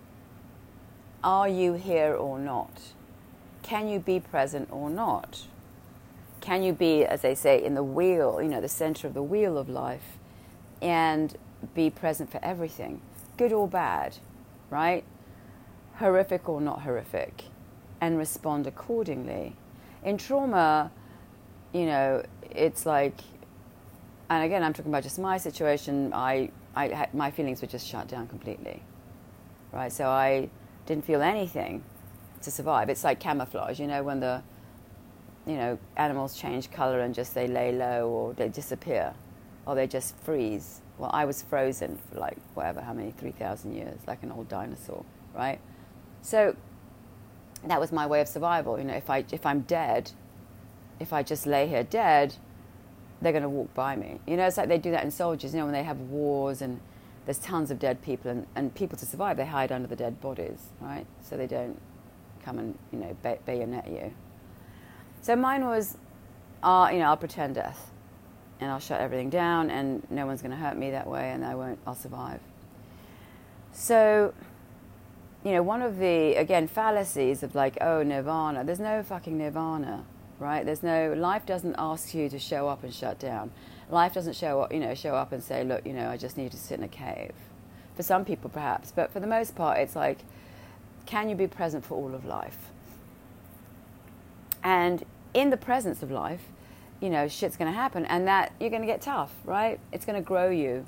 are 1.24 1.48
you 1.48 1.72
here 1.72 2.14
or 2.14 2.38
not? 2.38 2.70
Can 3.62 3.88
you 3.88 3.98
be 3.98 4.20
present 4.20 4.68
or 4.70 4.90
not? 4.90 5.46
Can 6.40 6.62
you 6.62 6.72
be, 6.72 7.04
as 7.04 7.22
they 7.22 7.34
say, 7.34 7.62
in 7.62 7.74
the 7.74 7.82
wheel, 7.82 8.40
you 8.42 8.48
know, 8.48 8.60
the 8.60 8.68
center 8.68 9.06
of 9.06 9.14
the 9.14 9.22
wheel 9.22 9.56
of 9.56 9.68
life, 9.68 10.18
and 10.82 11.36
be 11.74 11.90
present 11.90 12.30
for 12.30 12.42
everything, 12.42 13.02
good 13.36 13.52
or 13.52 13.68
bad, 13.68 14.18
right? 14.70 15.04
horrific 16.00 16.48
or 16.48 16.60
not 16.62 16.80
horrific, 16.80 17.44
and 18.00 18.18
respond 18.18 18.66
accordingly. 18.66 19.56
In 20.02 20.16
trauma, 20.16 20.90
you 21.72 21.86
know, 21.86 22.22
it's 22.50 22.86
like, 22.86 23.20
and 24.28 24.44
again, 24.44 24.62
I'm 24.62 24.72
talking 24.72 24.90
about 24.90 25.02
just 25.02 25.18
my 25.18 25.38
situation. 25.38 26.12
I, 26.12 26.50
I 26.74 26.88
had, 26.88 27.14
my 27.14 27.30
feelings 27.30 27.60
were 27.60 27.68
just 27.68 27.86
shut 27.86 28.08
down 28.08 28.28
completely, 28.28 28.82
right? 29.72 29.92
So 29.92 30.06
I 30.06 30.48
didn't 30.86 31.04
feel 31.04 31.20
anything 31.20 31.82
to 32.42 32.50
survive. 32.50 32.88
It's 32.88 33.04
like 33.04 33.20
camouflage, 33.20 33.78
you 33.78 33.86
know, 33.86 34.02
when 34.02 34.20
the, 34.20 34.42
you 35.46 35.56
know, 35.56 35.78
animals 35.96 36.36
change 36.36 36.70
color 36.70 37.00
and 37.00 37.14
just 37.14 37.34
they 37.34 37.46
lay 37.46 37.72
low 37.72 38.08
or 38.08 38.34
they 38.34 38.48
disappear, 38.48 39.14
or 39.66 39.74
they 39.74 39.86
just 39.86 40.16
freeze. 40.18 40.80
Well, 40.96 41.10
I 41.12 41.24
was 41.24 41.42
frozen 41.42 41.98
for 42.10 42.20
like 42.20 42.36
whatever, 42.54 42.80
how 42.80 42.92
many, 42.92 43.10
three 43.10 43.32
thousand 43.32 43.74
years, 43.74 43.98
like 44.06 44.22
an 44.22 44.32
old 44.32 44.48
dinosaur, 44.48 45.04
right? 45.34 45.58
So 46.22 46.54
that 47.64 47.80
was 47.80 47.92
my 47.92 48.06
way 48.06 48.20
of 48.20 48.28
survival. 48.28 48.78
You 48.78 48.84
know, 48.84 48.94
if 48.94 49.10
I 49.10 49.24
if 49.30 49.44
I'm 49.44 49.60
dead, 49.60 50.12
if 50.98 51.12
I 51.12 51.22
just 51.22 51.46
lay 51.46 51.66
here 51.66 51.84
dead, 51.84 52.34
they're 53.20 53.32
going 53.32 53.42
to 53.42 53.48
walk 53.48 53.72
by 53.74 53.96
me. 53.96 54.20
You 54.26 54.36
know, 54.36 54.46
it's 54.46 54.56
like 54.56 54.68
they 54.68 54.78
do 54.78 54.90
that 54.92 55.04
in 55.04 55.10
soldiers. 55.10 55.52
You 55.52 55.60
know, 55.60 55.66
when 55.66 55.74
they 55.74 55.82
have 55.82 56.00
wars 56.00 56.62
and 56.62 56.80
there's 57.26 57.38
tons 57.38 57.70
of 57.70 57.78
dead 57.78 58.02
people 58.02 58.30
and, 58.30 58.46
and 58.54 58.74
people 58.74 58.98
to 58.98 59.06
survive, 59.06 59.36
they 59.36 59.46
hide 59.46 59.72
under 59.72 59.86
the 59.86 59.96
dead 59.96 60.20
bodies, 60.20 60.68
right? 60.80 61.06
So 61.22 61.36
they 61.36 61.46
don't 61.46 61.78
come 62.42 62.58
and 62.58 62.78
you 62.92 62.98
know 62.98 63.16
bay- 63.22 63.38
bayonet 63.44 63.86
you. 63.88 64.12
So 65.22 65.36
mine 65.36 65.66
was, 65.66 65.98
uh, 66.62 66.88
you 66.92 66.98
know, 66.98 67.06
I'll 67.06 67.16
pretend 67.16 67.56
death, 67.56 67.90
and 68.58 68.70
I'll 68.70 68.80
shut 68.80 69.00
everything 69.00 69.28
down, 69.28 69.70
and 69.70 70.06
no 70.10 70.24
one's 70.26 70.40
going 70.40 70.52
to 70.52 70.56
hurt 70.56 70.78
me 70.78 70.90
that 70.92 71.06
way, 71.06 71.30
and 71.30 71.44
I 71.44 71.54
won't. 71.54 71.78
I'll 71.86 71.94
survive. 71.94 72.40
So 73.72 74.32
you 75.44 75.52
know, 75.52 75.62
one 75.62 75.82
of 75.82 75.98
the, 75.98 76.34
again, 76.34 76.68
fallacies 76.68 77.42
of 77.42 77.54
like, 77.54 77.78
oh, 77.80 78.02
nirvana, 78.02 78.64
there's 78.64 78.80
no 78.80 79.02
fucking 79.02 79.38
nirvana, 79.38 80.04
right? 80.38 80.64
There's 80.64 80.82
no, 80.82 81.14
life 81.14 81.46
doesn't 81.46 81.76
ask 81.78 82.14
you 82.14 82.28
to 82.28 82.38
show 82.38 82.68
up 82.68 82.84
and 82.84 82.92
shut 82.92 83.18
down. 83.18 83.50
Life 83.88 84.14
doesn't 84.14 84.36
show 84.36 84.60
up, 84.60 84.72
you 84.72 84.80
know, 84.80 84.94
show 84.94 85.14
up 85.14 85.32
and 85.32 85.42
say, 85.42 85.64
look, 85.64 85.86
you 85.86 85.92
know, 85.92 86.10
I 86.10 86.16
just 86.16 86.36
need 86.36 86.50
to 86.50 86.58
sit 86.58 86.78
in 86.78 86.84
a 86.84 86.88
cave. 86.88 87.32
For 87.96 88.02
some 88.02 88.24
people, 88.24 88.50
perhaps, 88.50 88.92
but 88.92 89.12
for 89.12 89.20
the 89.20 89.26
most 89.26 89.54
part, 89.56 89.78
it's 89.78 89.96
like, 89.96 90.18
can 91.06 91.28
you 91.28 91.34
be 91.34 91.46
present 91.46 91.84
for 91.84 91.94
all 91.94 92.14
of 92.14 92.24
life? 92.24 92.58
And 94.62 95.04
in 95.34 95.50
the 95.50 95.56
presence 95.56 96.02
of 96.02 96.10
life, 96.10 96.42
you 97.00 97.08
know, 97.08 97.28
shit's 97.28 97.56
going 97.56 97.70
to 97.70 97.76
happen, 97.76 98.04
and 98.04 98.28
that 98.28 98.52
you're 98.60 98.70
going 98.70 98.82
to 98.82 98.86
get 98.86 99.00
tough, 99.00 99.32
right? 99.44 99.80
It's 99.90 100.04
going 100.04 100.22
to 100.22 100.26
grow 100.26 100.50
you. 100.50 100.86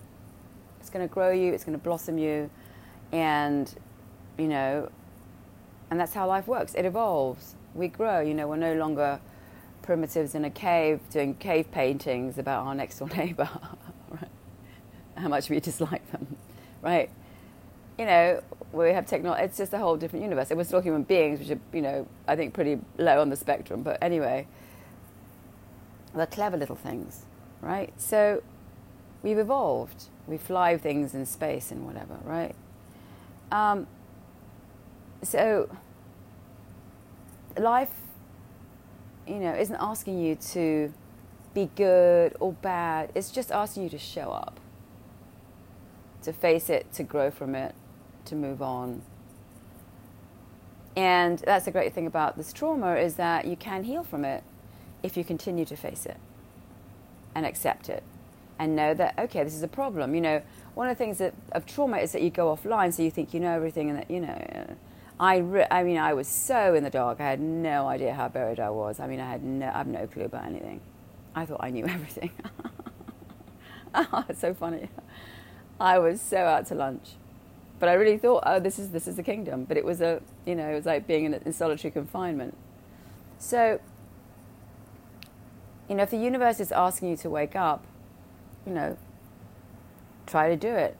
It's 0.79 0.91
going 0.91 1.07
to 1.07 1.13
grow 1.13 1.31
you. 1.31 1.53
It's 1.55 1.65
going 1.65 1.77
to 1.77 1.83
blossom 1.83 2.19
you, 2.19 2.51
and 3.13 3.75
you 4.39 4.49
know, 4.49 4.91
and 5.91 6.01
that's 6.01 6.15
how 6.15 6.27
life 6.27 6.47
works. 6.47 6.75
It 6.75 6.85
evolves. 6.85 7.55
We 7.75 7.89
grow. 7.89 8.21
You 8.21 8.35
know, 8.35 8.49
we're 8.49 8.57
no 8.57 8.75
longer 8.75 9.21
primitives 9.83 10.35
in 10.35 10.45
a 10.45 10.51
cave 10.51 11.01
doing 11.11 11.35
cave 11.35 11.71
paintings 11.71 12.39
about 12.39 12.67
our 12.67 12.75
next 12.75 12.99
door 12.99 13.09
neighbor, 13.17 13.49
right? 14.11 14.31
How 15.17 15.29
much 15.29 15.51
we 15.51 15.61
dislike 15.61 16.11
them, 16.13 16.37
right? 16.81 17.11
You 17.99 18.07
know, 18.07 18.43
we 18.73 18.91
have 18.91 19.07
technology. 19.07 19.45
It's 19.45 19.59
just 19.59 19.73
a 19.75 19.79
whole 19.79 19.97
different 19.97 20.23
universe. 20.23 20.51
And 20.51 20.57
we're 20.57 20.65
still 20.65 20.81
human 20.81 21.03
beings, 21.03 21.41
which 21.41 21.51
are, 21.51 21.61
you 21.73 21.83
know, 21.83 22.07
I 22.27 22.37
think 22.37 22.55
pretty 22.55 22.79
low 22.97 23.21
on 23.21 23.29
the 23.29 23.37
spectrum. 23.37 23.83
But 23.83 23.99
anyway, 24.03 24.47
they're 26.15 26.27
clever 26.27 26.57
little 26.57 26.77
things, 26.77 27.27
right? 27.61 27.93
So 28.01 28.43
we've 29.23 29.39
evolved. 29.39 30.05
We 30.27 30.39
fly 30.39 30.79
things 30.79 31.15
in 31.15 31.27
space 31.27 31.71
and 31.71 31.85
whatever, 31.85 32.17
right? 32.25 32.55
Um, 33.51 33.87
so 35.23 35.69
life 37.59 37.91
you 39.27 39.39
know 39.39 39.55
isn't 39.55 39.77
asking 39.77 40.21
you 40.21 40.35
to 40.37 40.93
be 41.55 41.71
good 41.77 42.35
or 42.41 42.53
bad. 42.53 43.11
It's 43.15 43.31
just 43.31 43.53
asking 43.53 43.85
you 43.85 43.89
to 43.91 43.99
show 43.99 44.31
up 44.31 44.59
to 46.23 46.33
face 46.33 46.71
it 46.71 46.93
to 46.95 47.03
grow 47.03 47.31
from 47.31 47.55
it 47.55 47.75
to 48.27 48.35
move 48.35 48.63
on. 48.63 49.03
And 50.95 51.39
that's 51.39 51.65
the 51.65 51.71
great 51.71 51.93
thing 51.93 52.07
about 52.07 52.37
this 52.37 52.53
trauma 52.53 52.95
is 52.97 53.15
that 53.17 53.47
you 53.47 53.57
can 53.57 53.85
heal 53.85 54.05
from 54.05 54.25
it 54.25 54.45
if 55.03 55.17
you 55.17 55.25
continue 55.25 55.65
to 55.65 55.77
face 55.77 56.07
it 56.07 56.19
and 57.35 57.45
accept 57.47 57.89
it 57.89 58.03
and 58.59 58.77
know 58.77 58.95
that 58.95 59.19
okay 59.19 59.43
this 59.43 59.55
is 59.55 59.63
a 59.63 59.69
problem. 59.69 60.15
You 60.15 60.21
know 60.21 60.43
one 60.75 60.89
of 60.89 60.97
the 60.97 61.05
things 61.05 61.19
that, 61.19 61.35
of 61.53 61.67
trauma 61.67 61.99
is 61.99 62.13
that 62.13 62.23
you 62.23 62.31
go 62.31 62.55
offline 62.55 62.93
so 62.95 63.03
you 63.03 63.11
think 63.11 63.35
you 63.35 63.41
know 63.41 63.55
everything 63.55 63.91
and 63.91 63.99
that 63.99 64.11
you 64.11 64.21
know 64.21 64.77
I, 65.23 65.37
re- 65.37 65.69
I 65.71 65.85
mean, 65.85 65.99
I 65.99 66.15
was 66.15 66.27
so 66.27 66.75
in 66.75 66.83
the 66.83 66.91
dark. 66.91 67.21
I 67.21 67.31
had 67.31 67.41
no 67.41 67.87
idea 67.87 68.13
how 68.13 68.29
buried 68.29 68.59
I 68.59 68.71
was. 68.71 68.99
I 68.99 69.07
mean, 69.07 69.21
I 69.21 69.31
had 69.31 69.45
no, 69.45 69.69
I 69.69 69.79
have 69.79 69.87
no 69.87 70.05
clue 70.09 70.25
about 70.25 70.47
anything. 70.47 70.81
I 71.33 71.47
thought 71.47 71.61
I 71.63 71.71
knew 71.71 71.87
everything. 71.89 72.33
oh, 73.95 74.25
it's 74.29 74.41
so 74.41 74.53
funny. 74.53 74.89
I 75.79 76.01
was 76.01 76.21
so 76.21 76.39
out 76.39 76.67
to 76.67 76.75
lunch, 76.75 77.11
but 77.79 77.89
I 77.89 77.93
really 77.93 78.19
thought, 78.19 78.43
oh, 78.47 78.59
this 78.59 78.81
is 78.81 78.91
this 78.91 79.07
is 79.07 79.15
the 79.15 79.23
kingdom. 79.23 79.65
But 79.65 79.77
it 79.77 79.85
was 79.85 80.01
a, 80.01 80.21
you 80.45 80.57
know, 80.57 80.69
it 80.69 80.75
was 80.75 80.87
like 80.87 81.07
being 81.07 81.25
in, 81.25 81.35
in 81.35 81.53
solitary 81.53 81.93
confinement. 81.93 82.57
So 83.39 83.79
you 85.89 85.95
know, 85.95 86.03
if 86.03 86.11
the 86.11 86.17
universe 86.17 86.59
is 86.59 86.73
asking 86.73 87.11
you 87.11 87.17
to 87.19 87.31
wake 87.31 87.55
up, 87.55 87.85
you 88.67 88.73
know, 88.73 88.97
try 90.27 90.49
to 90.49 90.57
do 90.57 90.75
it. 90.75 90.97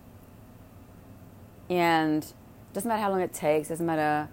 And 1.69 2.33
doesn't 2.73 2.89
matter 2.89 3.03
how 3.03 3.11
long 3.11 3.21
it 3.21 3.33
takes, 3.33 3.69
doesn't 3.69 3.85
matter 3.85 4.29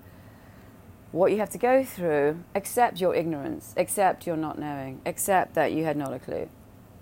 what 1.12 1.32
you 1.32 1.40
have 1.40 1.50
to 1.50 1.58
go 1.58 1.84
through, 1.84 2.44
accept 2.54 3.02
your 3.02 3.16
ignorance, 3.16 3.74
accept 3.78 4.28
your 4.28 4.38
not 4.38 4.60
knowing, 4.60 5.02
accept 5.06 5.56
that 5.56 5.72
you 5.72 5.84
had 5.84 5.98
not 5.98 6.14
a 6.14 6.20
clue. 6.20 6.50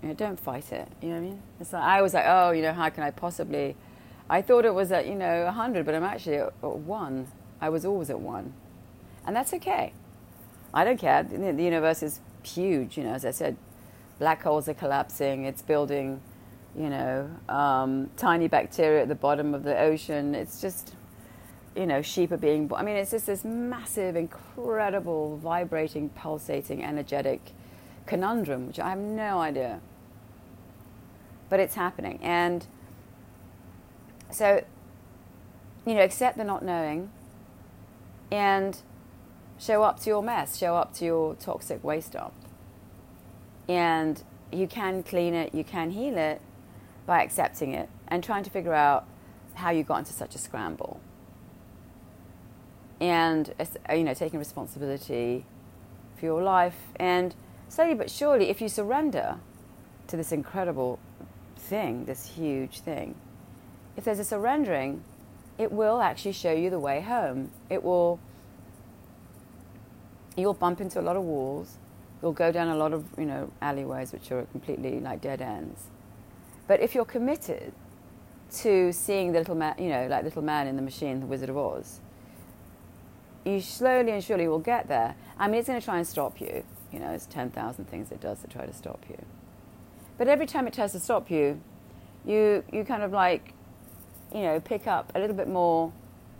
You 0.02 0.08
know, 0.08 0.14
don't 0.14 0.38
fight 0.38 0.72
it. 0.72 0.88
You 1.02 1.08
know 1.08 1.14
what 1.14 1.20
I 1.20 1.22
mean? 1.22 1.42
It's 1.60 1.72
like 1.72 1.82
I 1.82 2.02
was 2.02 2.14
like, 2.14 2.24
oh, 2.26 2.52
you 2.52 2.62
know, 2.62 2.72
how 2.72 2.88
can 2.88 3.02
I 3.02 3.10
possibly? 3.10 3.76
I 4.30 4.42
thought 4.42 4.64
it 4.64 4.74
was 4.74 4.92
at 4.92 5.06
you 5.06 5.14
know 5.14 5.50
hundred, 5.50 5.84
but 5.86 5.94
I'm 5.94 6.04
actually 6.04 6.36
at, 6.36 6.52
at 6.62 6.76
one. 6.76 7.28
I 7.60 7.68
was 7.68 7.84
always 7.84 8.08
at 8.10 8.20
one, 8.20 8.52
and 9.26 9.34
that's 9.34 9.52
okay. 9.54 9.92
I 10.72 10.84
don't 10.84 10.98
care. 10.98 11.22
The, 11.22 11.52
the 11.52 11.62
universe 11.62 12.02
is 12.02 12.20
huge. 12.42 12.96
You 12.96 13.04
know, 13.04 13.12
as 13.12 13.24
I 13.24 13.30
said, 13.30 13.56
black 14.18 14.42
holes 14.42 14.68
are 14.68 14.74
collapsing. 14.74 15.44
It's 15.44 15.62
building, 15.62 16.20
you 16.76 16.90
know, 16.90 17.30
um, 17.48 18.10
tiny 18.16 18.48
bacteria 18.48 19.02
at 19.02 19.08
the 19.08 19.14
bottom 19.14 19.54
of 19.54 19.64
the 19.64 19.78
ocean. 19.78 20.34
It's 20.34 20.60
just, 20.60 20.94
you 21.78 21.86
know, 21.86 22.02
sheep 22.02 22.32
are 22.32 22.36
being. 22.36 22.70
I 22.74 22.82
mean, 22.82 22.96
it's 22.96 23.12
just 23.12 23.26
this 23.26 23.44
massive, 23.44 24.16
incredible, 24.16 25.36
vibrating, 25.36 26.08
pulsating, 26.10 26.82
energetic 26.82 27.52
conundrum, 28.04 28.66
which 28.66 28.80
I 28.80 28.90
have 28.90 28.98
no 28.98 29.38
idea. 29.38 29.80
But 31.48 31.60
it's 31.60 31.76
happening. 31.76 32.18
And 32.20 32.66
so, 34.30 34.64
you 35.86 35.94
know, 35.94 36.02
accept 36.02 36.36
the 36.36 36.44
not 36.44 36.64
knowing 36.64 37.10
and 38.32 38.76
show 39.58 39.84
up 39.84 40.00
to 40.00 40.10
your 40.10 40.22
mess, 40.22 40.58
show 40.58 40.74
up 40.74 40.92
to 40.94 41.04
your 41.04 41.36
toxic 41.36 41.82
waste 41.84 42.12
dump. 42.12 42.34
And 43.68 44.20
you 44.50 44.66
can 44.66 45.04
clean 45.04 45.34
it, 45.34 45.54
you 45.54 45.62
can 45.62 45.92
heal 45.92 46.18
it 46.18 46.40
by 47.06 47.22
accepting 47.22 47.72
it 47.72 47.88
and 48.08 48.24
trying 48.24 48.42
to 48.42 48.50
figure 48.50 48.74
out 48.74 49.06
how 49.54 49.70
you 49.70 49.84
got 49.84 49.98
into 49.98 50.12
such 50.12 50.34
a 50.34 50.38
scramble. 50.38 51.00
And, 53.00 53.54
you 53.94 54.02
know, 54.02 54.14
taking 54.14 54.38
responsibility 54.38 55.46
for 56.16 56.24
your 56.26 56.42
life 56.42 56.76
and 56.96 57.34
slowly 57.68 57.94
but 57.94 58.10
surely, 58.10 58.48
if 58.48 58.60
you 58.60 58.68
surrender 58.68 59.36
to 60.08 60.16
this 60.16 60.32
incredible 60.32 60.98
thing, 61.56 62.06
this 62.06 62.26
huge 62.26 62.80
thing, 62.80 63.14
if 63.96 64.04
there's 64.04 64.18
a 64.18 64.24
surrendering, 64.24 65.04
it 65.58 65.70
will 65.70 66.00
actually 66.00 66.32
show 66.32 66.52
you 66.52 66.70
the 66.70 66.78
way 66.78 67.00
home. 67.00 67.50
It 67.70 67.84
will, 67.84 68.18
you'll 70.36 70.54
bump 70.54 70.80
into 70.80 71.00
a 71.00 71.02
lot 71.02 71.16
of 71.16 71.22
walls. 71.22 71.78
You'll 72.20 72.32
go 72.32 72.50
down 72.50 72.68
a 72.68 72.76
lot 72.76 72.92
of, 72.92 73.04
you 73.16 73.26
know, 73.26 73.52
alleyways 73.60 74.12
which 74.12 74.32
are 74.32 74.42
completely 74.46 74.98
like 74.98 75.20
dead 75.20 75.40
ends. 75.40 75.84
But 76.66 76.80
if 76.80 76.94
you're 76.94 77.04
committed 77.04 77.72
to 78.58 78.92
seeing 78.92 79.32
the 79.32 79.38
little 79.38 79.54
man, 79.54 79.76
you 79.78 79.88
know, 79.88 80.08
like 80.08 80.24
little 80.24 80.42
man 80.42 80.66
in 80.66 80.76
the 80.76 80.82
machine, 80.82 81.20
the 81.20 81.26
Wizard 81.26 81.48
of 81.48 81.56
Oz, 81.56 82.00
you 83.48 83.60
slowly 83.60 84.12
and 84.12 84.22
surely 84.22 84.48
will 84.48 84.58
get 84.58 84.88
there. 84.88 85.14
I 85.38 85.48
mean, 85.48 85.60
it's 85.60 85.68
going 85.68 85.80
to 85.80 85.84
try 85.84 85.98
and 85.98 86.06
stop 86.06 86.40
you. 86.40 86.64
You 86.92 86.98
know, 87.00 87.10
it's 87.10 87.26
10,000 87.26 87.84
things 87.86 88.10
it 88.10 88.20
does 88.20 88.40
to 88.40 88.46
try 88.46 88.66
to 88.66 88.72
stop 88.72 89.04
you. 89.08 89.18
But 90.16 90.28
every 90.28 90.46
time 90.46 90.66
it 90.66 90.74
tries 90.74 90.92
to 90.92 91.00
stop 91.00 91.30
you, 91.30 91.60
you, 92.26 92.64
you 92.72 92.84
kind 92.84 93.02
of 93.02 93.12
like, 93.12 93.54
you 94.34 94.42
know, 94.42 94.60
pick 94.60 94.86
up 94.86 95.12
a 95.14 95.20
little 95.20 95.36
bit 95.36 95.48
more 95.48 95.92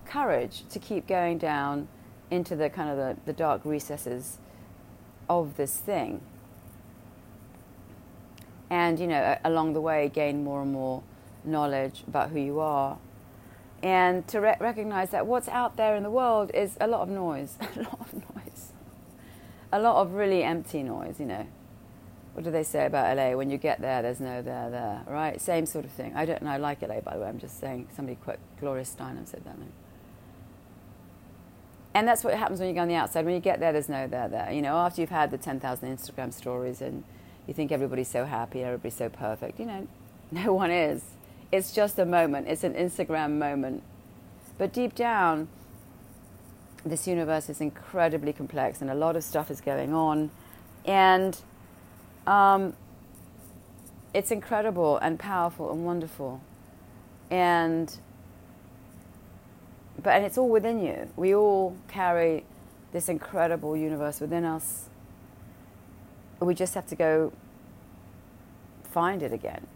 courage 0.05 0.65
to 0.71 0.79
keep 0.79 1.07
going 1.07 1.39
down 1.39 1.89
into 2.31 2.57
the 2.57 2.69
kind 2.69 2.91
of 2.91 2.97
the, 2.97 3.17
the 3.25 3.33
dark 3.33 3.63
recesses 3.65 4.39
of 5.29 5.57
this 5.57 5.77
thing. 5.77 6.21
And, 8.71 8.99
you 8.99 9.07
know, 9.07 9.39
along 9.45 9.73
the 9.73 9.81
way, 9.81 10.11
gain 10.13 10.45
more 10.45 10.63
and 10.63 10.73
more 10.73 11.03
knowledge 11.45 12.05
about 12.07 12.31
who 12.31 12.41
you 12.41 12.61
are. 12.61 12.99
And 13.83 14.27
to 14.29 14.41
re- 14.41 14.57
recognize 14.59 15.11
that 15.11 15.27
what's 15.27 15.49
out 15.49 15.77
there 15.77 15.95
in 15.95 16.03
the 16.03 16.11
world 16.11 16.51
is 16.53 16.77
a 16.81 16.87
lot 16.87 17.03
of 17.03 17.09
noise, 17.09 17.57
a 17.77 17.81
lot 17.81 18.01
of 18.01 18.15
noise 18.15 18.73
a 19.73 19.79
lot 19.79 19.97
of 19.97 20.15
really 20.15 20.43
empty 20.43 20.83
noise, 20.83 21.21
you 21.21 21.27
know. 21.27 21.47
What 22.33 22.45
do 22.45 22.51
they 22.51 22.63
say 22.63 22.87
about 22.87 23.17
LA? 23.17 23.33
When 23.33 23.51
you 23.51 23.59
get 23.59 23.81
there, 23.81 24.01
there's 24.03 24.21
no 24.21 24.43
there 24.43 24.71
there, 24.71 25.03
right? 25.09 25.41
Same 25.41 25.67
sort 25.67 25.85
of 25.85 25.91
thing. 25.91 26.13
I 26.15 26.25
don't 26.25 26.41
know. 26.43 26.51
I 26.51 26.57
like 26.57 26.83
LA, 26.83 27.01
by 27.01 27.15
the 27.15 27.21
way. 27.21 27.29
I'm 27.29 27.39
just 27.39 27.59
saying. 27.59 27.89
Somebody 27.95 28.17
quote 28.17 28.39
Gloria 28.61 28.85
Steinem 28.85 29.27
said 29.27 29.45
that. 29.45 29.57
And 31.95 32.07
that's 32.07 32.23
what 32.23 32.35
happens 32.35 32.61
when 32.61 32.69
you 32.69 32.75
go 32.75 32.83
on 32.83 32.89
the 32.89 32.95
outside. 32.95 33.25
When 33.25 33.35
you 33.35 33.41
get 33.41 33.59
there, 33.59 33.73
there's 33.73 33.89
no 33.89 34.07
there 34.07 34.29
there. 34.29 34.53
You 34.53 34.63
know, 34.63 34.77
after 34.77 35.01
you've 35.01 35.11
had 35.11 35.33
the 35.33 35.39
10,000 35.39 35.97
Instagram 35.97 36.33
stories 36.33 36.81
and 36.81 37.03
you 37.49 37.55
think 37.55 37.73
everybody's 37.73 38.09
so 38.09 38.25
happy, 38.25 38.63
everybody's 38.63 38.95
so 38.95 39.09
perfect, 39.09 39.59
you 39.59 39.67
know, 39.67 39.89
no 40.31 40.53
one 40.53 40.71
is. 40.71 41.03
It's 41.51 41.73
just 41.73 41.99
a 41.99 42.05
moment. 42.05 42.47
It's 42.49 42.65
an 42.65 42.75
Instagram 42.75 43.39
moment. 43.39 43.83
But 44.59 44.73
deep 44.73 44.95
down, 44.95 45.49
this 46.85 47.07
universe 47.07 47.49
is 47.49 47.61
incredibly 47.61 48.33
complex 48.33 48.81
and 48.81 48.91
a 48.91 48.95
lot 48.95 49.17
of 49.17 49.25
stuff 49.25 49.51
is 49.51 49.61
going 49.61 49.95
on. 49.95 50.31
And 50.85 51.41
um, 52.27 52.75
it's 54.13 54.31
incredible 54.31 54.99
and 54.99 55.19
powerful 55.19 55.73
and 55.73 55.85
wonderful. 55.85 56.41
And 57.31 57.97
but 60.03 60.11
and 60.11 60.25
it's 60.25 60.39
all 60.39 60.49
within 60.49 60.81
you. 60.81 61.09
We 61.17 61.35
all 61.35 61.77
carry 61.89 62.45
this 62.93 63.09
incredible 63.09 63.77
universe 63.77 64.21
within 64.21 64.45
us. 64.45 64.89
We 66.41 66.55
just 66.55 66.75
have 66.75 66.87
to 66.89 66.95
go 66.95 67.33
find 68.85 69.23
it 69.23 69.33
again 69.33 69.67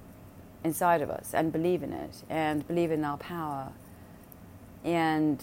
inside 0.65 1.03
of 1.03 1.11
us 1.11 1.35
and 1.35 1.53
believe 1.53 1.83
in 1.83 1.93
it 1.93 2.23
and 2.29 2.67
believe 2.67 2.91
in 2.91 3.05
our 3.05 3.17
power. 3.17 3.73
And 4.85 5.43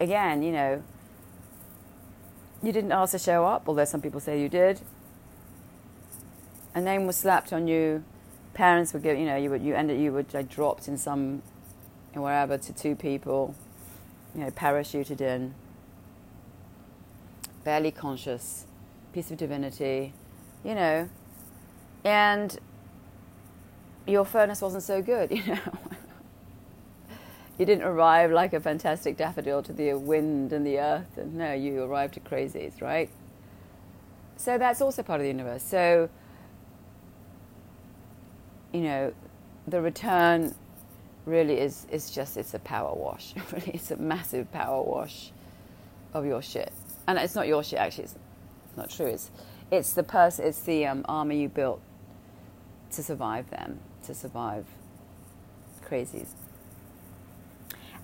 again, 0.00 0.42
you 0.42 0.52
know, 0.52 0.82
you 2.62 2.72
didn't 2.72 2.92
ask 2.92 3.12
to 3.12 3.18
show 3.18 3.44
up, 3.46 3.68
although 3.68 3.84
some 3.84 4.00
people 4.02 4.20
say 4.20 4.40
you 4.40 4.48
did. 4.48 4.80
A 6.74 6.80
name 6.80 7.06
was 7.06 7.16
slapped 7.16 7.52
on 7.52 7.68
you. 7.68 8.04
Parents 8.54 8.92
would 8.92 9.02
give, 9.02 9.18
you 9.18 9.26
know, 9.26 9.36
you 9.36 9.50
would, 9.50 9.62
you 9.62 9.74
ended, 9.74 10.00
you 10.00 10.12
would 10.12 10.32
like, 10.34 10.48
dropped 10.48 10.88
in 10.88 10.96
some, 10.96 11.42
wherever 12.14 12.58
to 12.58 12.72
two 12.72 12.96
people, 12.96 13.54
you 14.34 14.40
know, 14.40 14.50
parachuted 14.50 15.20
in, 15.20 15.54
barely 17.62 17.92
conscious, 17.92 18.66
piece 19.12 19.30
of 19.30 19.36
divinity, 19.36 20.12
you 20.64 20.74
know, 20.74 21.08
and 22.04 22.58
your 24.08 24.24
furnace 24.24 24.60
wasn't 24.60 24.82
so 24.82 25.02
good, 25.02 25.30
you 25.36 25.44
know 25.46 25.58
you 27.58 27.66
didn't 27.66 27.84
arrive 27.84 28.30
like 28.30 28.52
a 28.52 28.60
fantastic 28.60 29.16
daffodil 29.16 29.62
to 29.64 29.72
the 29.72 29.94
wind 29.94 30.52
and 30.52 30.64
the 30.64 30.78
earth. 30.78 31.18
And 31.18 31.34
no, 31.34 31.52
you 31.52 31.82
arrived 31.82 32.14
to 32.14 32.20
crazies, 32.20 32.80
right? 32.80 33.10
So 34.36 34.56
that's 34.56 34.80
also 34.80 35.02
part 35.02 35.20
of 35.20 35.24
the 35.24 35.28
universe. 35.28 35.64
So, 35.64 36.08
you 38.72 38.80
know, 38.82 39.12
the 39.66 39.80
return 39.80 40.54
really 41.26 41.58
is, 41.58 41.86
is 41.90 42.12
just, 42.12 42.36
it's 42.36 42.54
a 42.54 42.60
power 42.60 42.94
wash. 42.94 43.34
really, 43.52 43.72
it's 43.74 43.90
a 43.90 43.96
massive 43.96 44.50
power 44.52 44.80
wash 44.80 45.32
of 46.14 46.24
your 46.24 46.40
shit. 46.40 46.72
And 47.08 47.18
it's 47.18 47.34
not 47.34 47.48
your 47.48 47.64
shit, 47.64 47.80
actually, 47.80 48.04
it's 48.04 48.14
not 48.76 48.88
true. 48.88 49.06
It's, 49.06 49.32
it's 49.72 49.94
the 49.94 50.04
person, 50.04 50.46
it's 50.46 50.60
the 50.60 50.86
um, 50.86 51.32
you 51.32 51.48
built 51.48 51.80
to 52.92 53.02
survive 53.02 53.50
them, 53.50 53.80
to 54.08 54.14
survive 54.14 54.66
crazies. 55.88 56.30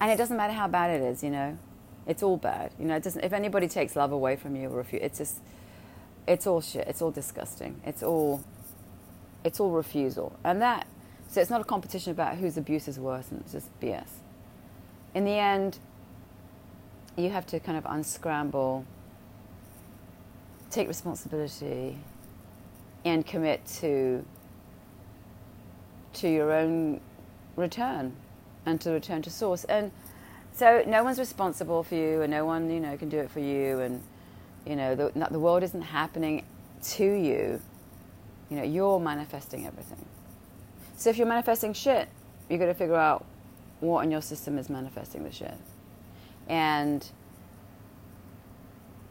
And 0.00 0.10
it 0.10 0.16
doesn't 0.16 0.36
matter 0.36 0.52
how 0.52 0.68
bad 0.68 0.90
it 0.90 1.02
is, 1.02 1.22
you 1.22 1.30
know. 1.30 1.58
It's 2.06 2.22
all 2.22 2.36
bad. 2.36 2.72
You 2.78 2.84
know, 2.84 2.96
it 2.96 3.02
doesn't 3.02 3.24
if 3.24 3.32
anybody 3.32 3.68
takes 3.68 3.96
love 3.96 4.12
away 4.12 4.36
from 4.36 4.54
you 4.56 4.68
or 4.68 4.80
if 4.80 4.92
you 4.92 4.98
it's 5.02 5.18
just 5.18 5.40
it's 6.26 6.46
all 6.46 6.60
shit. 6.60 6.86
It's 6.86 7.00
all 7.02 7.10
disgusting. 7.10 7.80
It's 7.84 8.02
all 8.02 8.44
it's 9.42 9.60
all 9.60 9.70
refusal. 9.70 10.38
And 10.44 10.60
that 10.60 10.86
so 11.28 11.40
it's 11.40 11.50
not 11.50 11.60
a 11.60 11.64
competition 11.64 12.12
about 12.12 12.36
whose 12.36 12.56
abuse 12.56 12.86
is 12.86 12.98
worse 12.98 13.30
and 13.30 13.40
it's 13.40 13.52
just 13.52 13.80
BS. 13.80 14.08
In 15.14 15.24
the 15.24 15.32
end, 15.32 15.78
you 17.16 17.30
have 17.30 17.46
to 17.46 17.60
kind 17.60 17.78
of 17.78 17.86
unscramble, 17.86 18.84
take 20.70 20.88
responsibility, 20.88 21.96
and 23.04 23.24
commit 23.24 23.64
to 23.80 24.24
to 26.14 26.28
your 26.28 26.52
own 26.52 27.00
return 27.56 28.14
and 28.66 28.80
to 28.80 28.90
return 28.90 29.22
to 29.22 29.30
source. 29.30 29.64
And 29.64 29.90
so 30.52 30.84
no 30.86 31.02
one's 31.02 31.18
responsible 31.18 31.82
for 31.82 31.94
you, 31.94 32.22
and 32.22 32.30
no 32.30 32.44
one 32.44 32.70
you 32.70 32.80
know 32.80 32.96
can 32.96 33.08
do 33.08 33.18
it 33.18 33.30
for 33.30 33.40
you, 33.40 33.80
and 33.80 34.02
you 34.66 34.76
know 34.76 34.94
the, 34.94 35.28
the 35.30 35.38
world 35.38 35.62
isn't 35.62 35.82
happening 35.82 36.44
to 36.82 37.04
you. 37.04 37.60
You 38.50 38.56
know 38.56 38.62
you're 38.62 39.00
manifesting 39.00 39.66
everything. 39.66 40.04
So 40.96 41.10
if 41.10 41.18
you're 41.18 41.26
manifesting 41.26 41.72
shit, 41.72 42.08
you've 42.48 42.60
got 42.60 42.66
to 42.66 42.74
figure 42.74 42.94
out 42.94 43.26
what 43.80 44.04
in 44.04 44.10
your 44.10 44.22
system 44.22 44.58
is 44.58 44.70
manifesting 44.70 45.24
the 45.24 45.32
shit, 45.32 45.58
and 46.48 47.04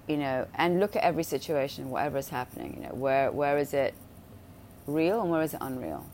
you 0.08 0.18
know, 0.18 0.48
and 0.56 0.80
look 0.80 0.96
at 0.96 1.04
every 1.04 1.24
situation, 1.24 1.90
whatever 1.90 2.18
is 2.18 2.30
happening. 2.30 2.76
You 2.78 2.88
know, 2.88 2.96
where 2.96 3.32
where 3.32 3.58
is 3.58 3.74
it 3.74 3.94
real 4.88 5.22
and 5.22 5.30
where 5.30 5.42
is 5.42 5.54
it 5.54 5.60
unreal? 5.62 6.06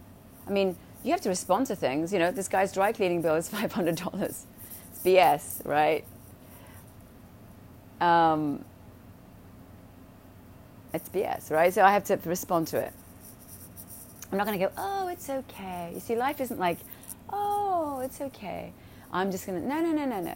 I 0.49 0.51
mean, 0.51 0.75
you 1.03 1.12
have 1.12 1.21
to 1.21 1.29
respond 1.29 1.67
to 1.67 1.75
things. 1.75 2.12
You 2.12 2.19
know, 2.19 2.31
this 2.31 2.47
guy's 2.47 2.73
dry 2.73 2.91
cleaning 2.91 3.21
bill 3.21 3.35
is 3.35 3.47
five 3.57 3.71
hundred 3.71 3.97
dollars. 3.97 4.45
It's 4.91 5.01
BS, 5.03 5.65
right? 5.65 6.03
Um, 8.01 8.65
it's 10.93 11.09
BS, 11.09 11.51
right? 11.51 11.73
So 11.73 11.83
I 11.83 11.91
have 11.91 12.03
to 12.05 12.19
respond 12.25 12.67
to 12.67 12.77
it. 12.79 12.93
I'm 14.31 14.38
not 14.38 14.45
going 14.45 14.59
to 14.59 14.65
go, 14.65 14.71
oh, 14.77 15.07
it's 15.07 15.29
okay. 15.29 15.91
You 15.93 15.99
see, 15.99 16.15
life 16.15 16.39
isn't 16.39 16.59
like, 16.59 16.77
oh, 17.31 18.01
it's 18.03 18.21
okay. 18.21 18.71
I'm 19.12 19.31
just 19.31 19.47
going 19.47 19.62
to, 19.62 19.67
no, 19.67 19.81
no, 19.81 19.91
no, 19.91 20.05
no, 20.05 20.21
no. 20.21 20.35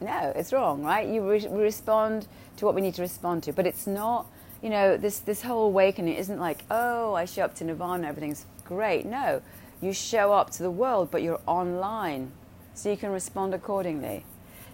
No, 0.00 0.32
it's 0.36 0.52
wrong, 0.52 0.84
right? 0.84 1.08
You 1.08 1.28
re- 1.28 1.48
respond 1.48 2.28
to 2.56 2.64
what 2.64 2.76
we 2.76 2.80
need 2.80 2.94
to 2.94 3.02
respond 3.02 3.42
to, 3.44 3.52
but 3.52 3.66
it's 3.66 3.86
not, 3.88 4.26
you 4.62 4.70
know, 4.70 4.96
this, 4.96 5.20
this 5.20 5.42
whole 5.42 5.66
awakening 5.66 6.14
isn't 6.14 6.38
like, 6.38 6.64
oh, 6.70 7.14
I 7.14 7.24
show 7.24 7.42
up 7.42 7.54
to 7.56 7.64
Nirvana, 7.64 8.08
everything's 8.08 8.44
great. 8.64 9.06
No, 9.06 9.40
you 9.80 9.92
show 9.92 10.32
up 10.32 10.50
to 10.50 10.62
the 10.62 10.70
world, 10.70 11.10
but 11.10 11.22
you're 11.22 11.40
online, 11.46 12.32
so 12.74 12.90
you 12.90 12.96
can 12.96 13.10
respond 13.10 13.54
accordingly. 13.54 14.24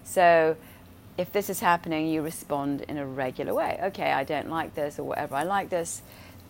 So 0.03 0.55
if 1.17 1.31
this 1.31 1.49
is 1.49 1.59
happening, 1.59 2.07
you 2.07 2.21
respond 2.21 2.81
in 2.81 2.97
a 2.97 3.05
regular 3.05 3.53
way. 3.53 3.79
Okay, 3.83 4.11
I 4.11 4.23
don't 4.23 4.49
like 4.49 4.75
this 4.75 4.99
or 4.99 5.03
whatever. 5.03 5.35
I 5.35 5.43
like 5.43 5.69
this 5.69 6.01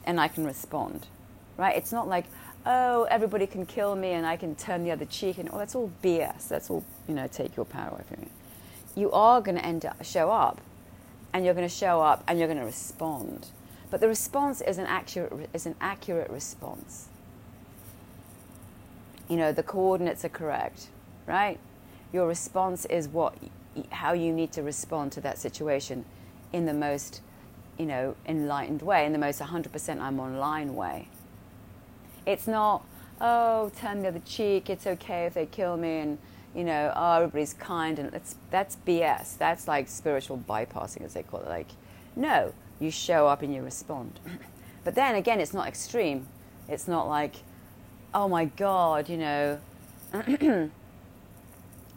and 0.06 0.20
I 0.20 0.28
can 0.28 0.46
respond, 0.46 1.08
right? 1.58 1.76
It's 1.76 1.92
not 1.92 2.08
like, 2.08 2.26
oh, 2.66 3.04
everybody 3.04 3.48
can 3.48 3.66
kill 3.66 3.96
me 3.96 4.12
and 4.12 4.26
I 4.26 4.38
can 4.38 4.56
turn 4.56 4.84
the 4.84 4.92
other 4.92 5.06
cheek 5.06 5.38
and 5.38 5.50
oh, 5.52 5.58
that's 5.58 5.76
all 5.76 5.92
BS. 6.04 6.48
That's 6.48 6.70
all, 6.70 6.84
you 7.08 7.14
know, 7.14 7.28
take 7.28 7.56
your 7.56 7.66
power 7.66 7.90
away 7.90 8.04
from 8.08 8.24
you. 8.24 8.30
You 8.96 9.12
are 9.12 9.42
going 9.42 9.58
to 9.58 9.66
end 9.66 9.86
up, 9.86 10.04
show 10.04 10.32
up 10.32 10.62
and 11.36 11.44
you're 11.44 11.54
going 11.54 11.68
to 11.68 11.76
show 11.76 12.02
up 12.02 12.24
and 12.30 12.40
you're 12.40 12.48
going 12.48 12.58
to 12.58 12.66
respond. 12.66 13.48
But 13.92 14.00
the 14.00 14.08
response 14.08 14.62
is 14.62 14.78
an 14.78 14.86
accurate, 14.86 15.50
is 15.54 15.66
an 15.66 15.76
accurate 15.82 16.30
response. 16.30 17.10
You 19.28 19.36
know, 19.36 19.52
the 19.52 19.62
coordinates 19.62 20.24
are 20.24 20.30
correct, 20.30 20.88
right? 21.28 21.60
Your 22.14 22.26
response 22.26 22.86
is 22.86 23.10
what, 23.10 23.36
how 23.90 24.14
you 24.14 24.32
need 24.32 24.54
to 24.54 24.64
respond 24.64 25.12
to 25.12 25.22
that 25.22 25.38
situation 25.38 26.06
in 26.54 26.68
the 26.68 26.74
most 26.74 27.20
you 27.78 27.86
know, 27.86 28.16
enlightened 28.26 28.82
way, 28.82 29.06
in 29.06 29.12
the 29.12 29.20
most 29.20 29.42
100% 29.42 30.00
I'm 30.00 30.22
online 30.22 30.74
way. 30.74 31.10
It's 32.26 32.48
not, 32.48 32.86
oh, 33.20 33.74
turn 33.78 34.04
the 34.04 34.08
other 34.08 34.22
cheek, 34.26 34.70
it's 34.70 34.88
okay 34.88 35.26
if 35.26 35.34
they 35.34 35.48
kill 35.48 35.76
me, 35.76 36.00
and, 36.00 36.18
you 36.56 36.64
know, 36.64 36.94
oh, 36.96 37.14
everybody's 37.18 37.54
kind, 37.54 38.00
and 38.00 38.14
it's, 38.14 38.36
that's 38.50 38.78
BS. 38.88 39.38
That's 39.38 39.68
like 39.68 39.88
spiritual 39.88 40.38
bypassing, 40.38 41.04
as 41.04 41.14
they 41.14 41.24
call 41.24 41.42
it. 41.42 41.50
Like, 41.50 41.68
no, 42.16 42.54
you 42.80 42.92
show 42.92 43.28
up 43.28 43.42
and 43.42 43.54
you 43.54 43.62
respond. 43.62 44.20
but 44.84 44.96
then 44.96 45.16
again, 45.16 45.40
it's 45.40 45.54
not 45.54 45.68
extreme. 45.68 46.28
It's 46.70 46.88
not 46.88 47.08
like, 47.08 47.36
oh 48.14 48.28
my 48.28 48.46
God, 48.46 49.10
you 49.10 49.18
know, 49.18 49.60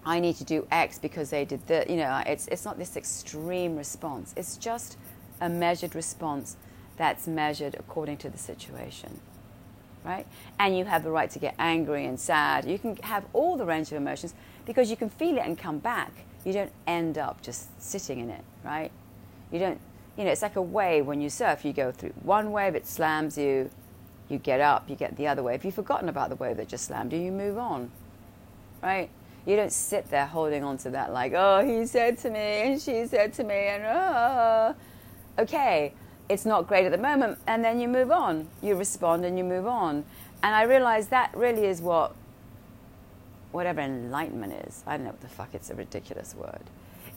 I 0.05 0.21
need 0.21 0.37
to 0.37 0.45
do 0.45 0.67
X 0.71 0.99
because 0.99 1.31
they 1.31 1.45
did 1.45 1.67
that. 1.69 1.89
You 1.89 1.97
know, 1.97 2.23
it's, 2.27 2.49
it's 2.49 2.65
not 2.65 2.79
this 2.79 2.97
extreme 2.97 3.77
response. 3.77 4.35
It's 4.37 4.57
just 4.57 4.97
a 5.41 5.49
measured 5.49 5.95
response 5.95 6.57
that's 6.97 7.29
measured 7.29 7.77
according 7.79 8.17
to 8.19 8.31
the 8.31 8.39
situation. 8.39 9.21
Right? 10.05 10.27
And 10.59 10.77
you 10.77 10.85
have 10.85 11.03
the 11.03 11.11
right 11.11 11.31
to 11.31 11.39
get 11.39 11.55
angry 11.59 12.07
and 12.07 12.19
sad. 12.19 12.65
You 12.65 12.79
can 12.79 12.97
have 12.99 13.25
all 13.33 13.57
the 13.57 13.67
range 13.67 13.89
of 13.89 13.99
emotions 13.99 14.35
because 14.65 14.91
you 14.91 14.97
can 14.97 15.11
feel 15.11 15.37
it 15.37 15.45
and 15.45 15.59
come 15.59 15.79
back. 15.79 16.13
You 16.45 16.53
don't 16.53 16.73
end 16.87 17.19
up 17.19 17.43
just 17.43 17.81
sitting 17.83 18.21
in 18.21 18.31
it, 18.31 18.45
right? 18.65 18.91
You 19.51 19.59
don't, 19.59 19.81
you 20.17 20.25
know, 20.25 20.31
it's 20.31 20.43
like 20.43 20.57
a 20.57 20.63
wave 20.63 21.07
when 21.07 21.21
you 21.21 21.29
surf. 21.29 21.65
You 21.65 21.73
go 21.73 21.91
through 21.91 22.13
one 22.23 22.53
wave, 22.53 22.75
it 22.75 22.87
slams 22.87 23.37
you, 23.37 23.71
you 24.29 24.39
get 24.39 24.61
up, 24.61 24.89
you 24.89 24.97
get 24.97 25.17
the 25.17 25.27
other 25.27 25.43
wave. 25.43 25.57
If 25.57 25.65
you've 25.65 25.75
forgotten 25.75 26.09
about 26.09 26.29
the 26.29 26.37
wave 26.37 26.57
that 26.59 26.69
just 26.69 26.85
slammed 26.85 27.13
you, 27.13 27.19
you 27.19 27.33
move 27.33 27.59
on, 27.59 27.91
right? 28.83 29.11
You 29.47 29.57
don't 29.57 29.73
sit 29.73 30.11
there 30.11 30.27
holding 30.27 30.63
on 30.63 30.77
to 30.79 30.91
that 30.91 31.13
like, 31.13 31.33
oh, 31.35 31.65
he 31.65 31.87
said 31.87 32.19
to 32.19 32.31
me 32.31 32.39
and 32.39 32.81
she 32.81 33.07
said 33.07 33.33
to 33.35 33.45
me 33.45 33.55
and 33.55 33.85
oh, 33.87 34.75
okay, 35.39 35.95
it's 36.29 36.45
not 36.45 36.67
great 36.67 36.85
at 36.85 36.93
the 36.93 36.99
moment, 36.99 37.39
and 37.47 37.65
then 37.65 37.81
you 37.81 37.89
move 37.89 38.11
on. 38.11 38.49
You 38.63 38.75
respond 38.75 39.25
and 39.25 39.39
you 39.39 39.45
move 39.45 39.67
on. 39.67 40.05
And 40.43 40.55
I 40.55 40.63
realized 40.63 41.11
that 41.11 41.31
really 41.35 41.65
is 41.67 41.81
what, 41.81 42.15
whatever 43.51 43.81
enlightenment 43.81 44.53
is. 44.67 44.83
I 44.87 44.97
don't 44.97 45.05
know 45.05 45.11
what 45.11 45.21
the 45.21 45.29
fuck, 45.29 45.55
it's 45.55 45.71
a 45.71 45.75
ridiculous 45.75 46.35
word. 46.35 46.63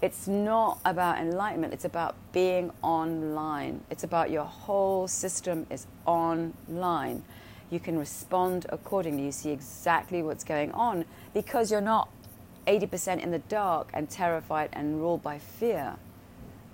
It's 0.01 0.27
not 0.27 0.79
about 0.83 1.19
enlightenment, 1.19 1.73
it's 1.73 1.85
about 1.85 2.15
being 2.31 2.71
online. 2.81 3.81
It's 3.91 4.03
about 4.03 4.31
your 4.31 4.45
whole 4.45 5.07
system 5.07 5.67
is 5.69 5.85
online. 6.05 7.23
You 7.69 7.79
can 7.79 7.99
respond 7.99 8.65
accordingly. 8.69 9.25
You 9.25 9.31
see 9.31 9.51
exactly 9.51 10.23
what's 10.23 10.43
going 10.43 10.71
on 10.71 11.05
because 11.33 11.71
you're 11.71 11.81
not 11.81 12.09
80% 12.67 13.21
in 13.21 13.31
the 13.31 13.39
dark 13.39 13.89
and 13.93 14.09
terrified 14.09 14.69
and 14.73 14.99
ruled 14.99 15.21
by 15.21 15.37
fear, 15.37 15.95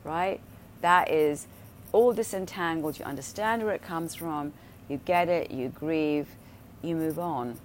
right? 0.04 0.40
that 0.82 1.10
is 1.10 1.48
all 1.92 2.14
disentangled. 2.14 3.00
You 3.00 3.06
understand 3.06 3.64
where 3.64 3.74
it 3.74 3.82
comes 3.82 4.16
from, 4.16 4.54
you 4.90 5.00
get 5.06 5.30
it, 5.30 5.52
you 5.52 5.70
grieve, 5.70 6.28
you 6.82 6.96
move 6.96 7.20
on. 7.20 7.58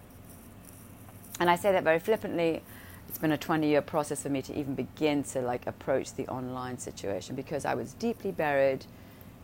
And 1.40 1.50
I 1.50 1.56
say 1.56 1.72
that 1.72 1.84
very 1.84 1.98
flippantly. 1.98 2.62
It's 3.08 3.18
been 3.18 3.32
a 3.32 3.38
20 3.38 3.66
year 3.66 3.82
process 3.82 4.22
for 4.22 4.28
me 4.28 4.42
to 4.42 4.58
even 4.58 4.74
begin 4.74 5.22
to 5.24 5.40
like 5.42 5.66
approach 5.66 6.14
the 6.14 6.26
online 6.28 6.78
situation 6.78 7.36
because 7.36 7.64
I 7.64 7.74
was 7.74 7.92
deeply 7.94 8.32
buried 8.32 8.86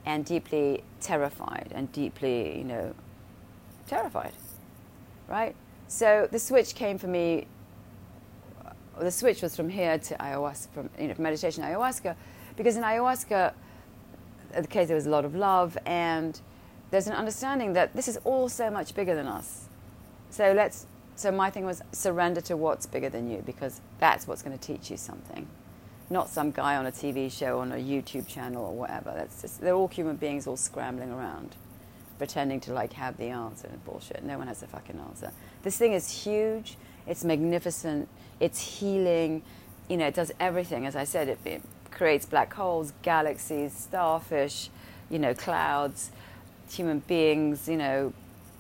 and 0.06 0.24
deeply 0.24 0.82
terrified 1.00 1.72
and 1.74 1.90
deeply, 1.92 2.58
you 2.58 2.64
know, 2.64 2.94
terrified. 3.86 4.32
Right? 5.28 5.54
So 5.86 6.28
the 6.30 6.38
switch 6.38 6.74
came 6.74 6.98
for 6.98 7.08
me 7.08 7.46
the 9.00 9.10
switch 9.10 9.42
was 9.42 9.54
from 9.54 9.68
here 9.68 9.98
to 9.98 10.14
ayahuasca, 10.16 10.68
from 10.70 10.90
you 10.98 11.08
know, 11.08 11.14
meditation 11.18 11.62
ayahuasca, 11.62 12.16
because 12.56 12.76
in 12.76 12.82
ayahuasca, 12.82 13.52
the 14.54 14.66
case 14.66 14.88
there 14.88 14.96
was 14.96 15.06
a 15.06 15.10
lot 15.10 15.24
of 15.24 15.34
love, 15.34 15.76
and 15.86 16.40
there's 16.90 17.06
an 17.06 17.14
understanding 17.14 17.74
that 17.74 17.94
this 17.94 18.08
is 18.08 18.18
all 18.24 18.48
so 18.48 18.70
much 18.70 18.94
bigger 18.94 19.14
than 19.14 19.26
us. 19.26 19.68
So 20.30 20.52
let's. 20.52 20.86
So 21.16 21.32
my 21.32 21.50
thing 21.50 21.64
was 21.64 21.82
surrender 21.90 22.40
to 22.42 22.56
what's 22.56 22.86
bigger 22.86 23.08
than 23.08 23.28
you, 23.28 23.42
because 23.44 23.80
that's 23.98 24.28
what's 24.28 24.42
going 24.42 24.56
to 24.56 24.64
teach 24.64 24.88
you 24.88 24.96
something, 24.96 25.48
not 26.10 26.28
some 26.28 26.52
guy 26.52 26.76
on 26.76 26.86
a 26.86 26.92
TV 26.92 27.30
show 27.30 27.58
on 27.58 27.72
a 27.72 27.76
YouTube 27.76 28.28
channel 28.28 28.64
or 28.64 28.72
whatever. 28.72 29.12
That's 29.16 29.42
just 29.42 29.60
they're 29.60 29.74
all 29.74 29.88
human 29.88 30.16
beings, 30.16 30.46
all 30.46 30.56
scrambling 30.56 31.10
around, 31.10 31.56
pretending 32.18 32.60
to 32.60 32.72
like 32.72 32.92
have 32.92 33.16
the 33.16 33.26
answer 33.30 33.66
and 33.66 33.84
bullshit. 33.84 34.22
No 34.22 34.38
one 34.38 34.46
has 34.46 34.60
the 34.60 34.68
fucking 34.68 34.98
answer. 35.08 35.32
This 35.62 35.76
thing 35.76 35.92
is 35.92 36.22
huge. 36.22 36.76
It's 37.06 37.24
magnificent. 37.24 38.08
It's 38.38 38.60
healing. 38.60 39.42
You 39.88 39.96
know, 39.96 40.06
it 40.06 40.14
does 40.14 40.30
everything. 40.38 40.86
As 40.86 40.94
I 40.94 41.04
said, 41.04 41.28
it, 41.28 41.38
it 41.44 41.62
creates 41.98 42.24
black 42.24 42.54
holes, 42.54 42.92
galaxies, 43.02 43.72
starfish, 43.72 44.70
you 45.10 45.18
know, 45.18 45.34
clouds, 45.34 46.12
human 46.70 47.00
beings, 47.00 47.68
you 47.68 47.76
know, 47.76 48.12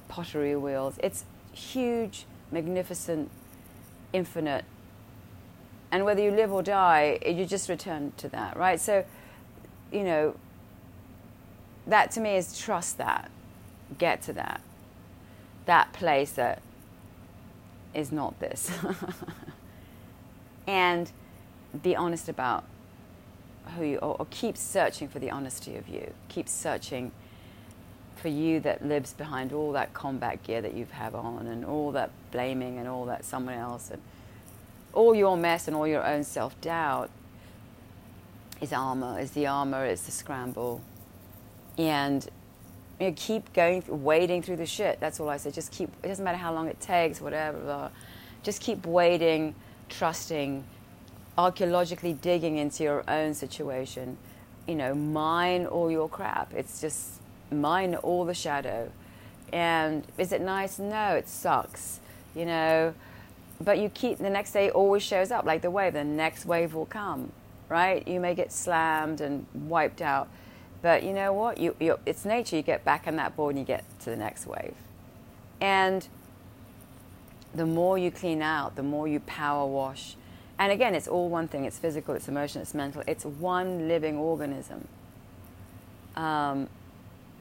pottery 0.08 0.56
wheels. 0.56 0.98
It's 1.02 1.24
huge, 1.52 2.26
magnificent, 2.50 3.30
infinite. 4.12 4.64
And 5.92 6.04
whether 6.04 6.20
you 6.20 6.32
live 6.32 6.52
or 6.52 6.62
die, 6.62 7.18
you 7.24 7.46
just 7.46 7.68
return 7.68 8.12
to 8.16 8.28
that, 8.30 8.56
right? 8.56 8.80
So, 8.80 9.04
you 9.92 10.02
know, 10.02 10.34
that 11.86 12.10
to 12.12 12.20
me 12.20 12.36
is 12.36 12.58
trust 12.58 12.98
that, 12.98 13.30
get 13.98 14.20
to 14.22 14.32
that, 14.34 14.60
that 15.66 15.92
place 15.92 16.32
that 16.32 16.60
is 17.94 18.10
not 18.10 18.38
this. 18.40 18.70
and 20.66 21.10
be 21.82 21.94
honest 21.94 22.28
about 22.28 22.64
who 23.70 23.84
you 23.84 23.98
or, 23.98 24.26
keep 24.30 24.56
searching 24.56 25.08
for 25.08 25.18
the 25.18 25.30
honesty 25.30 25.76
of 25.76 25.88
you. 25.88 26.12
Keep 26.28 26.48
searching 26.48 27.12
for 28.16 28.28
you 28.28 28.60
that 28.60 28.84
lives 28.84 29.12
behind 29.12 29.52
all 29.52 29.72
that 29.72 29.94
combat 29.94 30.42
gear 30.42 30.60
that 30.60 30.74
you 30.74 30.86
have 30.90 31.14
on 31.14 31.46
and 31.46 31.64
all 31.64 31.92
that 31.92 32.10
blaming 32.32 32.78
and 32.78 32.88
all 32.88 33.04
that 33.06 33.24
someone 33.24 33.54
else 33.54 33.90
and 33.90 34.02
all 34.92 35.14
your 35.14 35.36
mess 35.36 35.68
and 35.68 35.76
all 35.76 35.86
your 35.86 36.04
own 36.04 36.24
self 36.24 36.60
doubt 36.60 37.10
is 38.60 38.72
armor, 38.72 39.18
is 39.20 39.30
the 39.32 39.46
armor, 39.46 39.86
is 39.86 40.02
the 40.02 40.10
scramble. 40.10 40.80
And 41.76 42.26
you 42.98 43.08
know, 43.08 43.14
keep 43.16 43.52
going, 43.52 43.84
wading 43.86 44.42
through 44.42 44.56
the 44.56 44.66
shit. 44.66 44.98
That's 44.98 45.20
all 45.20 45.28
I 45.28 45.36
say. 45.36 45.52
Just 45.52 45.70
keep, 45.70 45.88
it 46.02 46.08
doesn't 46.08 46.24
matter 46.24 46.38
how 46.38 46.52
long 46.52 46.66
it 46.66 46.80
takes, 46.80 47.20
whatever. 47.20 47.58
Blah. 47.60 47.90
Just 48.42 48.60
keep 48.60 48.84
wading, 48.86 49.54
trusting, 49.88 50.64
archaeologically 51.38 52.12
digging 52.12 52.58
into 52.58 52.82
your 52.82 53.04
own 53.08 53.32
situation. 53.32 54.18
You 54.66 54.74
know, 54.74 54.94
mine 54.94 55.64
all 55.66 55.90
your 55.90 56.08
crap. 56.08 56.52
It's 56.52 56.80
just 56.80 57.20
mine 57.50 57.94
all 57.94 58.26
the 58.26 58.34
shadow. 58.34 58.90
And 59.52 60.04
is 60.18 60.32
it 60.32 60.42
nice? 60.42 60.78
No, 60.78 61.14
it 61.14 61.28
sucks. 61.28 62.00
You 62.34 62.44
know, 62.44 62.94
but 63.60 63.78
you 63.78 63.88
keep 63.88 64.18
the 64.18 64.30
next 64.30 64.52
day 64.52 64.70
always 64.70 65.02
shows 65.02 65.30
up 65.30 65.46
like 65.46 65.62
the 65.62 65.70
wave. 65.70 65.94
The 65.94 66.04
next 66.04 66.44
wave 66.44 66.74
will 66.74 66.86
come. 66.86 67.32
right? 67.68 68.06
You 68.06 68.20
may 68.20 68.34
get 68.34 68.52
slammed 68.52 69.20
and 69.20 69.46
wiped 69.54 70.02
out, 70.02 70.28
but 70.82 71.02
you 71.02 71.12
know 71.12 71.32
what? 71.32 71.58
You, 71.58 71.76
it's 72.06 72.24
nature. 72.24 72.56
You 72.56 72.62
get 72.62 72.84
back 72.84 73.06
on 73.06 73.16
that 73.16 73.36
board 73.36 73.54
and 73.54 73.60
you 73.60 73.66
get 73.66 73.84
to 74.00 74.10
the 74.10 74.16
next 74.16 74.46
wave. 74.46 74.74
And 75.60 76.06
the 77.54 77.66
more 77.66 77.98
you 77.98 78.10
clean 78.10 78.42
out, 78.42 78.76
the 78.76 78.82
more 78.82 79.08
you 79.08 79.20
power 79.20 79.66
wash. 79.66 80.16
And 80.58 80.72
again, 80.72 80.94
it's 80.94 81.06
all 81.06 81.28
one 81.28 81.46
thing 81.48 81.64
it's 81.64 81.78
physical, 81.78 82.14
it's 82.14 82.28
emotional, 82.28 82.62
it's 82.62 82.74
mental, 82.74 83.02
it's 83.06 83.24
one 83.24 83.86
living 83.86 84.16
organism. 84.16 84.88
Um, 86.16 86.68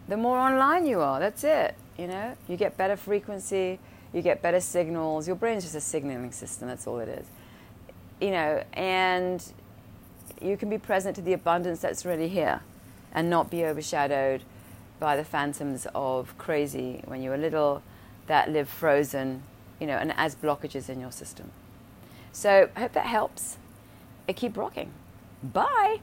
the 0.07 0.17
more 0.17 0.37
online 0.37 0.85
you 0.85 1.01
are, 1.01 1.19
that's 1.19 1.43
it. 1.43 1.75
You 1.97 2.07
know, 2.07 2.37
you 2.47 2.57
get 2.57 2.77
better 2.77 2.95
frequency, 2.95 3.79
you 4.13 4.21
get 4.21 4.41
better 4.41 4.59
signals. 4.59 5.27
Your 5.27 5.35
brain 5.35 5.57
is 5.57 5.63
just 5.63 5.75
a 5.75 5.81
signaling 5.81 6.31
system, 6.31 6.67
that's 6.67 6.85
all 6.85 6.99
it 6.99 7.09
is. 7.09 7.25
You 8.21 8.31
know, 8.31 8.63
and 8.73 9.43
you 10.39 10.57
can 10.57 10.69
be 10.69 10.77
present 10.77 11.15
to 11.15 11.21
the 11.21 11.33
abundance 11.33 11.79
that's 11.79 12.05
already 12.05 12.27
here 12.27 12.61
and 13.13 13.29
not 13.29 13.49
be 13.49 13.65
overshadowed 13.65 14.43
by 14.99 15.15
the 15.15 15.23
phantoms 15.23 15.87
of 15.95 16.37
crazy 16.37 17.01
when 17.05 17.21
you 17.21 17.31
were 17.31 17.37
little 17.37 17.81
that 18.27 18.51
live 18.51 18.69
frozen, 18.69 19.41
you 19.79 19.87
know, 19.87 19.97
and 19.97 20.13
as 20.17 20.35
blockages 20.35 20.89
in 20.89 20.99
your 20.99 21.11
system. 21.11 21.51
So 22.31 22.69
I 22.75 22.79
hope 22.79 22.93
that 22.93 23.05
helps. 23.05 23.57
I 24.27 24.33
keep 24.33 24.57
rocking. 24.57 24.91
Bye. 25.43 25.99